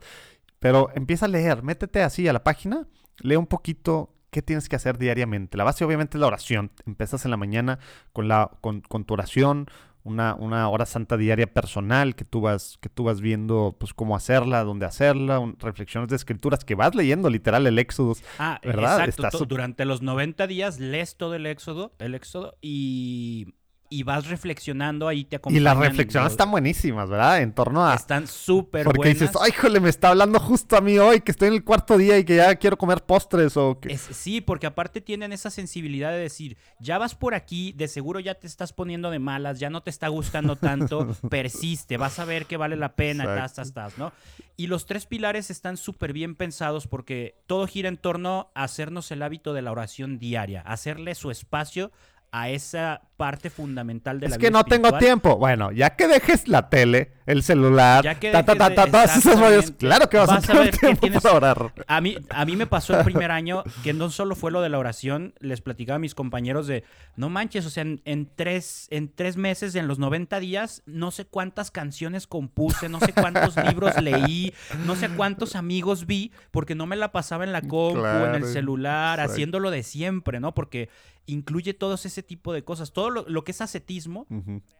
Pero 0.60 0.90
empieza 0.94 1.26
a 1.26 1.28
leer, 1.28 1.62
métete 1.62 2.02
así 2.02 2.28
a 2.28 2.32
la 2.32 2.44
página, 2.44 2.86
lee 3.20 3.36
un 3.36 3.46
poquito 3.46 4.14
qué 4.30 4.42
tienes 4.42 4.68
que 4.68 4.76
hacer 4.76 4.98
diariamente. 4.98 5.56
La 5.56 5.64
base 5.64 5.84
obviamente 5.84 6.16
es 6.16 6.20
la 6.20 6.26
oración. 6.26 6.70
Empiezas 6.86 7.24
en 7.24 7.30
la 7.30 7.36
mañana 7.36 7.78
con, 8.12 8.28
la, 8.28 8.50
con 8.60 8.82
tu 8.82 9.14
oración, 9.14 9.66
una, 10.04 10.34
una, 10.34 10.68
hora 10.68 10.86
santa 10.86 11.16
diaria 11.16 11.46
personal 11.46 12.14
que 12.14 12.24
tú 12.24 12.42
vas, 12.42 12.78
que 12.80 12.88
tú 12.88 13.04
vas 13.04 13.20
viendo 13.20 13.74
pues 13.78 13.94
cómo 13.94 14.14
hacerla, 14.14 14.62
dónde 14.62 14.86
hacerla, 14.86 15.38
un, 15.38 15.58
reflexiones 15.58 16.10
de 16.10 16.16
escrituras 16.16 16.64
que 16.64 16.74
vas 16.74 16.94
leyendo 16.94 17.30
literal 17.30 17.66
el 17.66 17.78
Éxodo. 17.78 18.14
Ah, 18.38 18.60
¿verdad? 18.62 19.04
Exacto. 19.08 19.46
Durante 19.46 19.84
los 19.84 20.02
90 20.02 20.46
días 20.46 20.78
lees 20.78 21.16
todo 21.16 21.34
el 21.34 21.46
Éxodo, 21.46 21.92
el 21.98 22.14
Éxodo 22.14 22.56
y 22.60 23.54
y 23.94 24.02
vas 24.02 24.26
reflexionando, 24.26 25.06
ahí 25.06 25.24
te 25.24 25.36
acompañan. 25.36 25.60
Y 25.60 25.64
las 25.64 25.76
reflexiones 25.76 26.32
están 26.32 26.50
buenísimas, 26.50 27.08
¿verdad? 27.08 27.40
En 27.42 27.52
torno 27.52 27.86
a... 27.86 27.94
Están 27.94 28.26
súper 28.26 28.86
buenas. 28.86 28.96
Porque 28.96 29.08
dices, 29.10 29.30
ay, 29.40 29.52
jole, 29.52 29.78
me 29.78 29.88
está 29.88 30.08
hablando 30.08 30.40
justo 30.40 30.76
a 30.76 30.80
mí 30.80 30.98
hoy, 30.98 31.20
que 31.20 31.30
estoy 31.30 31.48
en 31.48 31.54
el 31.54 31.62
cuarto 31.62 31.96
día 31.96 32.18
y 32.18 32.24
que 32.24 32.34
ya 32.36 32.56
quiero 32.56 32.76
comer 32.76 33.04
postres 33.04 33.56
o 33.56 33.78
que... 33.78 33.92
Es, 33.92 34.00
sí, 34.00 34.40
porque 34.40 34.66
aparte 34.66 35.00
tienen 35.00 35.32
esa 35.32 35.48
sensibilidad 35.48 36.10
de 36.10 36.18
decir, 36.18 36.56
ya 36.80 36.98
vas 36.98 37.14
por 37.14 37.36
aquí, 37.36 37.72
de 37.72 37.86
seguro 37.86 38.18
ya 38.18 38.34
te 38.34 38.48
estás 38.48 38.72
poniendo 38.72 39.12
de 39.12 39.20
malas, 39.20 39.60
ya 39.60 39.70
no 39.70 39.80
te 39.80 39.90
está 39.90 40.08
gustando 40.08 40.56
tanto, 40.56 41.06
persiste, 41.30 41.96
vas 41.96 42.18
a 42.18 42.24
ver 42.24 42.46
que 42.46 42.56
vale 42.56 42.74
la 42.74 42.96
pena, 42.96 43.22
estás, 43.22 43.52
estás, 43.52 43.68
estás, 43.68 43.98
¿no? 43.98 44.12
Y 44.56 44.66
los 44.66 44.86
tres 44.86 45.06
pilares 45.06 45.50
están 45.50 45.76
súper 45.76 46.12
bien 46.12 46.34
pensados 46.34 46.88
porque 46.88 47.40
todo 47.46 47.68
gira 47.68 47.88
en 47.88 47.96
torno 47.96 48.50
a 48.56 48.64
hacernos 48.64 49.12
el 49.12 49.22
hábito 49.22 49.52
de 49.52 49.62
la 49.62 49.70
oración 49.70 50.18
diaria, 50.18 50.62
hacerle 50.62 51.14
su 51.14 51.30
espacio 51.30 51.92
a 52.34 52.50
esa 52.50 53.02
parte 53.16 53.50
fundamental 53.50 54.20
de 54.20 54.26
es 54.26 54.30
la 54.30 54.36
vida. 54.36 54.46
Es 54.46 54.48
que 54.48 54.52
no 54.52 54.60
espiritual. 54.60 54.90
tengo 54.92 54.98
tiempo. 54.98 55.36
Bueno, 55.36 55.72
ya 55.72 55.90
que 55.90 56.08
dejes 56.08 56.48
la 56.48 56.68
tele, 56.68 57.12
el 57.26 57.42
celular, 57.42 58.04
ya 58.04 58.18
que 58.18 58.30
ta, 58.30 58.44
ta, 58.44 58.74
todas 58.74 59.16
esas 59.16 59.38
rollos, 59.38 59.70
claro 59.72 60.08
que 60.08 60.18
vas, 60.18 60.26
vas 60.26 60.44
a 60.44 60.46
tener 60.46 60.62
ver 60.64 60.70
que 60.72 60.78
tiempo 60.78 61.00
tienes... 61.00 61.22
para 61.22 61.34
orar. 61.34 61.72
A 61.86 62.00
mí, 62.00 62.16
a 62.28 62.44
mí 62.44 62.56
me 62.56 62.66
pasó 62.66 62.98
el 62.98 63.04
primer 63.04 63.30
año 63.30 63.62
que 63.82 63.92
no 63.92 64.10
solo 64.10 64.34
fue 64.34 64.50
lo 64.50 64.60
de 64.62 64.68
la 64.68 64.78
oración, 64.78 65.34
les 65.40 65.60
platicaba 65.60 65.96
a 65.96 65.98
mis 66.00 66.14
compañeros 66.14 66.66
de, 66.66 66.84
no 67.16 67.28
manches, 67.28 67.64
o 67.66 67.70
sea, 67.70 67.82
en, 67.82 68.02
en, 68.04 68.28
tres, 68.34 68.88
en 68.90 69.12
tres 69.12 69.36
meses, 69.36 69.74
en 69.74 69.86
los 69.86 69.98
90 69.98 70.40
días, 70.40 70.82
no 70.86 71.10
sé 71.10 71.24
cuántas 71.24 71.70
canciones 71.70 72.26
compuse, 72.26 72.88
no 72.88 73.00
sé 73.00 73.12
cuántos 73.12 73.56
libros 73.56 74.00
leí, 74.02 74.52
no 74.86 74.96
sé 74.96 75.08
cuántos 75.08 75.56
amigos 75.56 76.06
vi, 76.06 76.32
porque 76.50 76.74
no 76.74 76.86
me 76.86 76.96
la 76.96 77.12
pasaba 77.12 77.44
en 77.44 77.52
la 77.52 77.62
compu, 77.62 78.00
Claro, 78.00 78.34
en 78.34 78.34
el 78.34 78.44
celular, 78.44 79.18
exacto. 79.18 79.32
haciéndolo 79.32 79.70
de 79.70 79.82
siempre, 79.82 80.40
¿no? 80.40 80.54
Porque 80.54 80.88
incluye 81.26 81.74
todos 81.74 82.04
ese 82.06 82.22
tipo 82.22 82.52
de 82.52 82.64
cosas. 82.64 82.92
Todo 82.92 83.03
lo, 83.10 83.24
lo 83.28 83.44
que 83.44 83.52
es 83.52 83.60
ascetismo 83.60 84.26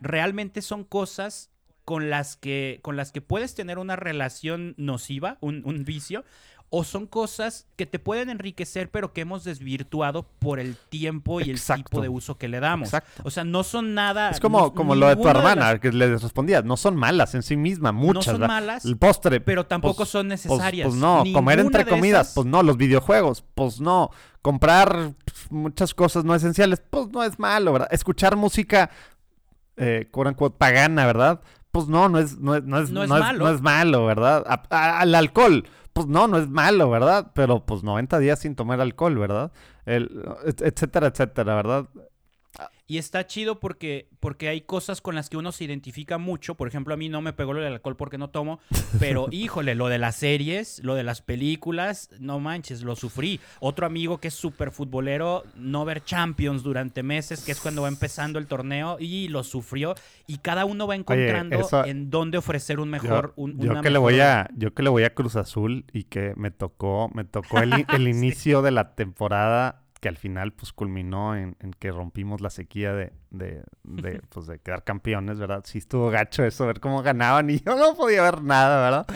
realmente 0.00 0.62
son 0.62 0.84
cosas 0.84 1.50
con 1.84 2.08
las 2.08 2.36
que, 2.36 2.80
con 2.82 2.96
las 2.96 3.12
que 3.12 3.20
puedes 3.20 3.54
tener 3.54 3.78
una 3.78 3.96
relación 3.96 4.74
nociva, 4.78 5.38
un, 5.40 5.62
un 5.66 5.84
vicio, 5.84 6.24
o 6.70 6.82
son 6.82 7.06
cosas 7.06 7.68
que 7.76 7.86
te 7.86 8.00
pueden 8.00 8.30
enriquecer, 8.30 8.90
pero 8.90 9.12
que 9.12 9.20
hemos 9.20 9.44
desvirtuado 9.44 10.24
por 10.40 10.58
el 10.58 10.76
tiempo 10.76 11.40
y 11.40 11.50
el 11.50 11.60
tipo 11.60 12.00
de 12.00 12.08
uso 12.08 12.36
que 12.36 12.48
le 12.48 12.58
damos. 12.58 12.88
Exacto. 12.88 13.22
O 13.24 13.30
sea, 13.30 13.44
no 13.44 13.62
son 13.62 13.94
nada. 13.94 14.30
Es 14.30 14.40
como, 14.40 14.58
no- 14.58 14.74
como 14.74 14.96
lo 14.96 15.06
de 15.06 15.14
tu 15.14 15.28
hermana, 15.28 15.70
las- 15.72 15.80
que 15.80 15.92
le 15.92 16.16
respondías. 16.16 16.64
No 16.64 16.76
son 16.76 16.96
malas 16.96 17.34
en 17.36 17.44
sí 17.44 17.56
misma, 17.56 17.92
muchas. 17.92 18.24
son 18.24 18.34
¿verdad? 18.40 18.48
malas, 18.48 18.84
El 18.84 18.96
postre. 18.96 19.40
pero 19.40 19.66
tampoco 19.66 19.98
pues- 19.98 20.08
son 20.08 20.26
pues- 20.28 20.44
necesarias. 20.46 20.88
Pues, 20.88 20.98
no, 21.00 21.22
comer 21.32 21.60
entre 21.60 21.86
comidas, 21.86 22.22
esas- 22.28 22.34
pues 22.34 22.46
no, 22.48 22.62
los 22.64 22.76
videojuegos, 22.76 23.44
pues 23.54 23.80
no, 23.80 24.10
comprar 24.42 25.14
pues, 25.24 25.50
muchas 25.52 25.94
cosas 25.94 26.24
no 26.24 26.34
esenciales, 26.34 26.82
pues 26.90 27.08
no 27.10 27.22
es 27.22 27.38
malo, 27.38 27.72
¿verdad? 27.72 27.88
Escuchar 27.92 28.34
música, 28.34 28.90
eh, 29.76 30.08
quote 30.10 30.56
pagana, 30.58 31.06
¿verdad? 31.06 31.40
Pues 31.74 31.88
no, 31.88 32.08
no 32.08 32.20
es, 32.20 32.38
no 32.38 32.54
es, 32.54 32.62
no 32.62 32.78
es, 32.78 32.90
No 32.90 33.02
es 33.02 33.08
no 33.08 33.16
es- 33.16 33.20
malo. 33.20 33.44
no 33.46 33.50
es 33.50 33.60
malo, 33.60 34.06
¿verdad? 34.06 34.44
A- 34.46 34.62
a- 34.70 35.00
al 35.00 35.12
alcohol, 35.16 35.64
pues 35.92 36.06
no, 36.06 36.28
no 36.28 36.38
es 36.38 36.48
malo, 36.48 36.88
¿verdad? 36.88 37.32
Pero 37.34 37.66
pues 37.66 37.82
90 37.82 38.20
días 38.20 38.38
sin 38.38 38.54
tomar 38.54 38.80
alcohol, 38.80 39.18
¿verdad? 39.18 39.50
El, 39.84 40.22
et- 40.46 40.62
etcétera, 40.62 41.08
etcétera, 41.08 41.56
¿verdad? 41.56 41.86
Y 42.86 42.98
está 42.98 43.26
chido 43.26 43.60
porque, 43.60 44.08
porque 44.20 44.48
hay 44.50 44.60
cosas 44.60 45.00
con 45.00 45.14
las 45.14 45.30
que 45.30 45.38
uno 45.38 45.52
se 45.52 45.64
identifica 45.64 46.18
mucho. 46.18 46.54
Por 46.54 46.68
ejemplo, 46.68 46.92
a 46.92 46.98
mí 46.98 47.08
no 47.08 47.22
me 47.22 47.32
pegó 47.32 47.54
lo 47.54 47.62
del 47.62 47.72
alcohol 47.72 47.96
porque 47.96 48.18
no 48.18 48.28
tomo. 48.28 48.60
Pero, 49.00 49.28
híjole, 49.30 49.74
lo 49.74 49.88
de 49.88 49.98
las 49.98 50.16
series, 50.16 50.80
lo 50.84 50.94
de 50.94 51.02
las 51.02 51.22
películas, 51.22 52.10
no 52.18 52.40
manches, 52.40 52.82
lo 52.82 52.94
sufrí. 52.94 53.40
Otro 53.60 53.86
amigo 53.86 54.18
que 54.18 54.28
es 54.28 54.34
súper 54.34 54.70
futbolero, 54.70 55.44
no 55.56 55.86
ver 55.86 56.04
Champions 56.04 56.62
durante 56.62 57.02
meses, 57.02 57.42
que 57.42 57.52
es 57.52 57.60
cuando 57.60 57.80
va 57.82 57.88
empezando 57.88 58.38
el 58.38 58.46
torneo, 58.46 58.98
y 59.00 59.28
lo 59.28 59.44
sufrió. 59.44 59.94
Y 60.26 60.38
cada 60.38 60.66
uno 60.66 60.86
va 60.86 60.94
encontrando 60.94 61.60
eso- 61.60 61.86
en 61.86 62.10
dónde 62.10 62.36
ofrecer 62.36 62.80
un 62.80 62.90
mejor... 62.90 63.32
yo, 63.36 63.42
un- 63.42 63.58
yo 63.60 63.70
una 63.70 63.80
que 63.80 63.88
le 63.88 63.94
mejor- 63.98 64.12
voy 64.12 64.20
a 64.20 64.48
yo 64.56 64.74
que 64.74 64.82
le 64.82 64.90
voy 64.90 65.04
a 65.04 65.14
Cruz 65.14 65.36
Azul 65.36 65.86
y 65.92 66.04
que 66.04 66.34
me 66.36 66.50
tocó 66.50 67.10
me 67.14 67.24
tocó 67.24 67.58
el 67.60 67.72
inicio 68.08 68.60
de 68.60 68.70
la 68.72 68.94
temporada 68.94 69.83
que 70.04 70.08
al 70.10 70.18
final 70.18 70.52
pues 70.52 70.70
culminó 70.74 71.34
en, 71.34 71.56
en 71.60 71.72
que 71.72 71.90
rompimos 71.90 72.42
la 72.42 72.50
sequía 72.50 72.92
de, 72.92 73.14
de, 73.30 73.64
de, 73.84 74.20
pues, 74.28 74.46
de 74.46 74.58
quedar 74.58 74.84
campeones, 74.84 75.38
¿verdad? 75.38 75.62
Sí 75.64 75.78
estuvo 75.78 76.10
gacho 76.10 76.44
eso, 76.44 76.66
ver 76.66 76.78
cómo 76.78 77.02
ganaban 77.02 77.48
y 77.48 77.60
yo 77.64 77.74
no 77.74 77.96
podía 77.96 78.20
ver 78.20 78.42
nada, 78.42 78.84
¿verdad? 78.84 79.06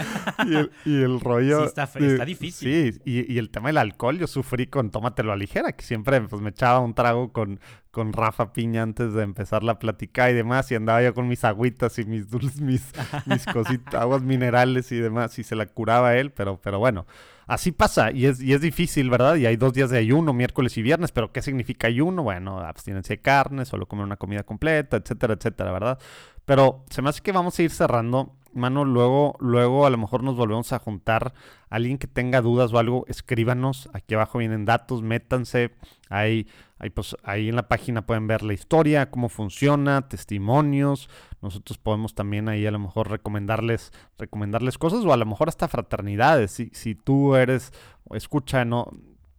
Y 0.46 0.56
el, 0.56 0.72
y 0.86 1.02
el 1.02 1.20
rollo... 1.20 1.60
Sí, 1.60 1.66
está 1.66 1.82
está 1.82 2.24
difícil. 2.24 2.94
Sí, 2.94 3.00
y, 3.04 3.34
y 3.34 3.36
el 3.36 3.50
tema 3.50 3.68
del 3.68 3.76
alcohol, 3.76 4.16
yo 4.16 4.26
sufrí 4.26 4.66
con 4.66 4.90
tómatelo 4.90 5.30
a 5.30 5.36
ligera, 5.36 5.72
que 5.72 5.84
siempre 5.84 6.22
pues 6.22 6.40
me 6.40 6.48
echaba 6.48 6.78
un 6.78 6.94
trago 6.94 7.34
con, 7.34 7.60
con 7.90 8.14
Rafa 8.14 8.54
Piña 8.54 8.80
antes 8.82 9.12
de 9.12 9.24
empezar 9.24 9.62
la 9.64 9.78
plática 9.78 10.30
y 10.30 10.34
demás, 10.34 10.72
y 10.72 10.74
andaba 10.74 11.02
yo 11.02 11.12
con 11.12 11.28
mis 11.28 11.44
agüitas 11.44 11.98
y 11.98 12.06
mis 12.06 12.30
dulces, 12.30 12.62
mis, 12.62 12.92
mis 13.26 13.44
cositas, 13.52 13.94
aguas 13.94 14.22
minerales 14.22 14.90
y 14.90 14.96
demás, 14.96 15.38
y 15.38 15.44
se 15.44 15.54
la 15.54 15.66
curaba 15.66 16.16
él, 16.16 16.30
pero, 16.30 16.58
pero 16.62 16.78
bueno, 16.78 17.04
así 17.48 17.72
pasa, 17.72 18.12
y 18.12 18.26
es, 18.26 18.40
y 18.40 18.52
es 18.52 18.60
difícil, 18.60 19.10
¿verdad? 19.10 19.34
Y 19.34 19.46
hay 19.46 19.56
dos 19.56 19.72
días 19.72 19.90
de 19.90 19.98
ayuno, 19.98 20.32
miércoles 20.32 20.76
y 20.76 20.82
viernes, 20.82 21.10
pero 21.10 21.32
¿qué 21.32 21.42
significa 21.42 21.88
ayuno? 21.88 22.22
Bueno, 22.22 22.60
abstinencia 22.60 23.16
de 23.16 23.22
carne, 23.22 23.64
solo 23.64 23.86
comer 23.86 24.04
una 24.04 24.16
comida 24.16 24.44
completa, 24.44 24.98
etcétera, 24.98 25.34
etcétera, 25.34 25.72
¿verdad? 25.72 25.98
Pero 26.44 26.84
se 26.90 27.02
me 27.02 27.08
hace 27.08 27.22
que 27.22 27.32
vamos 27.32 27.58
a 27.58 27.62
ir 27.62 27.70
cerrando. 27.70 28.37
Mano, 28.52 28.84
luego, 28.84 29.36
luego 29.40 29.86
a 29.86 29.90
lo 29.90 29.98
mejor 29.98 30.22
nos 30.22 30.36
volvemos 30.36 30.72
a 30.72 30.78
juntar. 30.78 31.32
Alguien 31.70 31.98
que 31.98 32.06
tenga 32.06 32.40
dudas 32.40 32.72
o 32.72 32.78
algo, 32.78 33.04
escríbanos. 33.08 33.88
Aquí 33.92 34.14
abajo 34.14 34.38
vienen 34.38 34.64
datos, 34.64 35.02
métanse. 35.02 35.72
Ahí, 36.08 36.46
ahí, 36.78 36.90
pues, 36.90 37.16
ahí 37.22 37.48
en 37.48 37.56
la 37.56 37.68
página 37.68 38.06
pueden 38.06 38.26
ver 38.26 38.42
la 38.42 38.54
historia, 38.54 39.10
cómo 39.10 39.28
funciona, 39.28 40.08
testimonios. 40.08 41.08
Nosotros 41.42 41.78
podemos 41.78 42.14
también 42.14 42.48
ahí 42.48 42.66
a 42.66 42.70
lo 42.70 42.78
mejor 42.78 43.10
recomendarles, 43.10 43.92
recomendarles 44.18 44.78
cosas 44.78 45.04
o 45.04 45.12
a 45.12 45.16
lo 45.16 45.26
mejor 45.26 45.48
hasta 45.48 45.68
fraternidades. 45.68 46.50
Si, 46.50 46.70
si 46.72 46.94
tú 46.94 47.36
eres, 47.36 47.72
escucha, 48.12 48.64
no, 48.64 48.88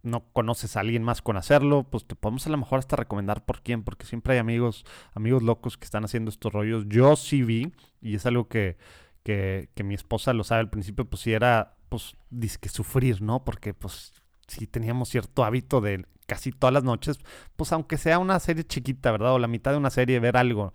no 0.02 0.24
conoces 0.32 0.76
a 0.76 0.80
alguien 0.80 1.02
más 1.02 1.22
con 1.22 1.36
hacerlo, 1.36 1.84
pues 1.84 2.06
te 2.06 2.14
podemos 2.14 2.46
a 2.46 2.50
lo 2.50 2.56
mejor 2.56 2.78
hasta 2.78 2.96
recomendar 2.96 3.44
por 3.44 3.62
quién, 3.62 3.82
porque 3.82 4.06
siempre 4.06 4.34
hay 4.34 4.38
amigos, 4.38 4.84
amigos 5.14 5.42
locos 5.42 5.76
que 5.76 5.84
están 5.84 6.04
haciendo 6.04 6.30
estos 6.30 6.52
rollos. 6.52 6.84
Yo 6.88 7.16
sí 7.16 7.42
vi, 7.42 7.72
y 8.00 8.14
es 8.14 8.26
algo 8.26 8.48
que, 8.48 8.76
que, 9.22 9.70
que 9.74 9.84
mi 9.84 9.94
esposa 9.94 10.32
lo 10.32 10.44
sabe 10.44 10.60
al 10.60 10.70
principio, 10.70 11.04
pues 11.04 11.22
sí 11.22 11.32
era, 11.32 11.76
pues, 11.88 12.16
disque 12.30 12.68
sufrir, 12.68 13.22
¿no? 13.22 13.44
Porque, 13.44 13.74
pues, 13.74 14.12
sí 14.46 14.66
teníamos 14.66 15.08
cierto 15.08 15.44
hábito 15.44 15.80
de 15.80 16.04
casi 16.26 16.52
todas 16.52 16.72
las 16.72 16.84
noches, 16.84 17.18
pues 17.56 17.72
aunque 17.72 17.98
sea 17.98 18.20
una 18.20 18.38
serie 18.38 18.64
chiquita, 18.64 19.10
¿verdad? 19.10 19.34
O 19.34 19.38
la 19.38 19.48
mitad 19.48 19.72
de 19.72 19.78
una 19.78 19.90
serie, 19.90 20.20
ver 20.20 20.36
algo. 20.36 20.72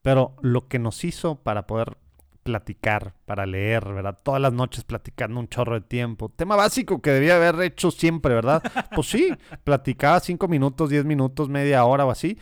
Pero 0.00 0.36
lo 0.40 0.66
que 0.68 0.78
nos 0.78 1.04
hizo 1.04 1.42
para 1.42 1.66
poder 1.66 1.98
platicar, 2.44 3.14
para 3.26 3.46
leer, 3.46 3.84
¿verdad? 3.92 4.16
Todas 4.22 4.40
las 4.40 4.52
noches 4.52 4.84
platicando 4.84 5.40
un 5.40 5.48
chorro 5.48 5.74
de 5.74 5.80
tiempo. 5.80 6.28
Tema 6.28 6.54
básico 6.54 7.02
que 7.02 7.10
debía 7.10 7.36
haber 7.36 7.60
hecho 7.62 7.90
siempre, 7.90 8.34
¿verdad? 8.34 8.62
Pues 8.94 9.08
sí, 9.08 9.34
platicaba 9.64 10.20
cinco 10.20 10.46
minutos, 10.46 10.90
diez 10.90 11.04
minutos, 11.04 11.48
media 11.48 11.84
hora 11.84 12.06
o 12.06 12.10
así. 12.12 12.38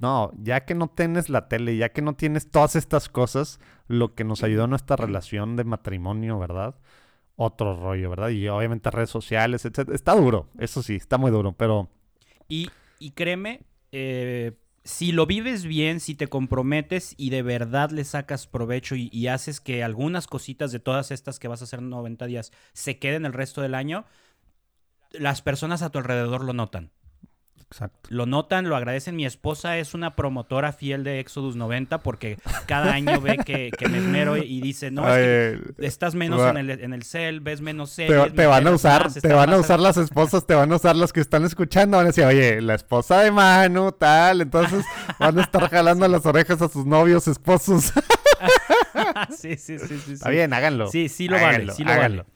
no, 0.00 0.32
ya 0.42 0.64
que 0.64 0.74
no 0.74 0.88
tienes 0.88 1.28
la 1.28 1.46
tele, 1.48 1.76
ya 1.76 1.90
que 1.90 2.02
no 2.02 2.14
tienes 2.14 2.50
todas 2.50 2.74
estas 2.76 3.08
cosas, 3.08 3.60
lo 3.86 4.14
que 4.14 4.24
nos 4.24 4.42
ayudó 4.42 4.64
a 4.64 4.66
nuestra 4.66 4.96
relación 4.96 5.56
de 5.56 5.64
matrimonio, 5.64 6.38
¿verdad? 6.38 6.74
Otro 7.36 7.76
rollo, 7.76 8.10
¿verdad? 8.10 8.30
Y 8.30 8.48
obviamente 8.48 8.90
redes 8.90 9.10
sociales, 9.10 9.64
etc. 9.64 9.90
Está 9.92 10.14
duro, 10.16 10.48
eso 10.58 10.82
sí, 10.82 10.96
está 10.96 11.18
muy 11.18 11.30
duro, 11.30 11.52
pero... 11.52 11.90
Y, 12.48 12.70
y 12.98 13.12
créeme, 13.12 13.60
eh, 13.92 14.52
si 14.84 15.12
lo 15.12 15.24
vives 15.26 15.64
bien, 15.64 15.98
si 15.98 16.14
te 16.14 16.26
comprometes 16.28 17.14
y 17.16 17.30
de 17.30 17.42
verdad 17.42 17.90
le 17.90 18.04
sacas 18.04 18.46
provecho 18.46 18.94
y, 18.96 19.26
haces 19.28 19.60
que 19.60 19.82
algunas 19.82 20.26
cositas 20.26 20.72
de 20.72 20.78
todas 20.78 21.10
estas 21.10 21.38
que 21.38 21.48
vas 21.48 21.62
a 21.62 21.64
hacer 21.64 21.78
en 21.78 21.88
90 21.88 22.26
días 22.26 22.52
se 22.74 22.98
queden 22.98 23.24
el 23.24 23.32
resto 23.32 23.62
del 23.62 23.74
año, 23.74 24.04
las 25.10 25.40
personas 25.40 25.80
a 25.80 25.90
tu 25.90 25.98
alrededor 25.98 26.44
lo 26.44 26.52
notan. 26.52 26.90
Exacto. 27.74 28.08
Lo 28.08 28.24
notan, 28.24 28.68
lo 28.68 28.76
agradecen. 28.76 29.16
Mi 29.16 29.26
esposa 29.26 29.78
es 29.78 29.94
una 29.94 30.14
promotora 30.14 30.72
fiel 30.72 31.02
de 31.02 31.18
Exodus 31.18 31.56
90 31.56 32.04
porque 32.04 32.38
cada 32.66 32.92
año 32.92 33.20
ve 33.20 33.36
que, 33.44 33.72
que 33.76 33.88
me 33.88 33.98
esmero 33.98 34.36
y 34.36 34.60
dice, 34.60 34.92
no, 34.92 35.08
es 35.08 35.16
que 35.16 35.84
estás 35.84 36.14
menos 36.14 36.40
en 36.48 36.56
el, 36.56 36.70
en 36.70 36.92
el 36.94 37.02
cel, 37.02 37.40
ves 37.40 37.60
menos 37.60 37.90
series. 37.90 38.26
Te, 38.26 38.30
te 38.30 38.46
van 38.46 38.64
a 38.68 38.70
usar, 38.70 39.02
más, 39.02 39.14
te 39.14 39.32
van 39.32 39.52
a 39.52 39.56
usar 39.58 39.80
las 39.80 39.96
esposas, 39.96 40.46
te 40.46 40.54
van 40.54 40.70
a 40.70 40.76
usar 40.76 40.94
las 40.94 41.12
que 41.12 41.18
están 41.18 41.44
escuchando. 41.44 41.96
Van 41.96 42.06
a 42.06 42.10
decir, 42.10 42.24
oye, 42.24 42.60
la 42.60 42.74
esposa 42.76 43.22
de 43.22 43.32
Manu, 43.32 43.90
tal. 43.90 44.42
Entonces 44.42 44.84
van 45.18 45.36
a 45.36 45.42
estar 45.42 45.68
jalando 45.68 46.06
las 46.14 46.24
orejas 46.26 46.62
a 46.62 46.68
sus 46.68 46.86
novios, 46.86 47.26
esposos. 47.26 47.92
sí, 49.36 49.56
sí, 49.56 49.80
sí, 49.80 49.98
sí. 49.98 50.12
Está 50.12 50.30
bien, 50.30 50.52
háganlo. 50.52 50.86
Sí, 50.86 51.08
sí 51.08 51.26
lo 51.26 51.38
háganlo, 51.38 51.58
vale, 51.58 51.72
sí 51.72 51.82
lo 51.82 51.90
háganlo. 51.90 52.22
vale. 52.22 52.33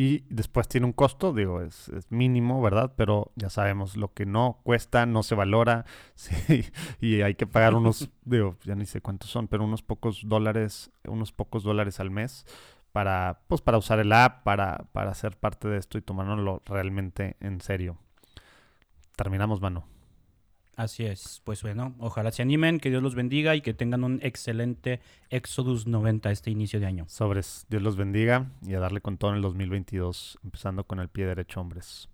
y 0.00 0.24
después 0.30 0.68
tiene 0.68 0.86
un 0.86 0.92
costo, 0.92 1.32
digo, 1.32 1.60
es, 1.60 1.88
es, 1.88 2.08
mínimo, 2.12 2.62
¿verdad? 2.62 2.92
Pero 2.94 3.32
ya 3.34 3.50
sabemos, 3.50 3.96
lo 3.96 4.14
que 4.14 4.26
no 4.26 4.60
cuesta 4.62 5.06
no 5.06 5.24
se 5.24 5.34
valora 5.34 5.86
sí, 6.14 6.64
y 7.00 7.22
hay 7.22 7.34
que 7.34 7.48
pagar 7.48 7.74
unos, 7.74 8.08
digo, 8.24 8.54
ya 8.62 8.76
ni 8.76 8.86
sé 8.86 9.00
cuántos 9.00 9.28
son, 9.28 9.48
pero 9.48 9.64
unos 9.64 9.82
pocos 9.82 10.22
dólares, 10.24 10.92
unos 11.04 11.32
pocos 11.32 11.64
dólares 11.64 11.98
al 11.98 12.12
mes 12.12 12.46
para, 12.92 13.40
pues, 13.48 13.60
para 13.60 13.76
usar 13.76 13.98
el 13.98 14.12
app, 14.12 14.44
para, 14.44 14.86
para 14.92 15.12
ser 15.14 15.36
parte 15.36 15.66
de 15.66 15.78
esto 15.78 15.98
y 15.98 16.02
tomárnoslo 16.02 16.62
realmente 16.64 17.36
en 17.40 17.60
serio. 17.60 17.98
Terminamos, 19.16 19.60
mano. 19.60 19.97
Así 20.78 21.04
es, 21.04 21.42
pues 21.42 21.60
bueno, 21.62 21.96
ojalá 21.98 22.30
se 22.30 22.40
animen, 22.40 22.78
que 22.78 22.88
Dios 22.88 23.02
los 23.02 23.16
bendiga 23.16 23.56
y 23.56 23.62
que 23.62 23.74
tengan 23.74 24.04
un 24.04 24.20
excelente 24.22 25.00
Exodus 25.28 25.88
90 25.88 26.30
este 26.30 26.52
inicio 26.52 26.78
de 26.78 26.86
año. 26.86 27.04
Sobres, 27.08 27.66
Dios 27.68 27.82
los 27.82 27.96
bendiga 27.96 28.52
y 28.64 28.74
a 28.74 28.78
darle 28.78 29.00
con 29.00 29.18
todo 29.18 29.32
en 29.32 29.38
el 29.38 29.42
2022, 29.42 30.38
empezando 30.44 30.84
con 30.84 31.00
el 31.00 31.08
pie 31.08 31.26
derecho, 31.26 31.60
hombres. 31.60 32.08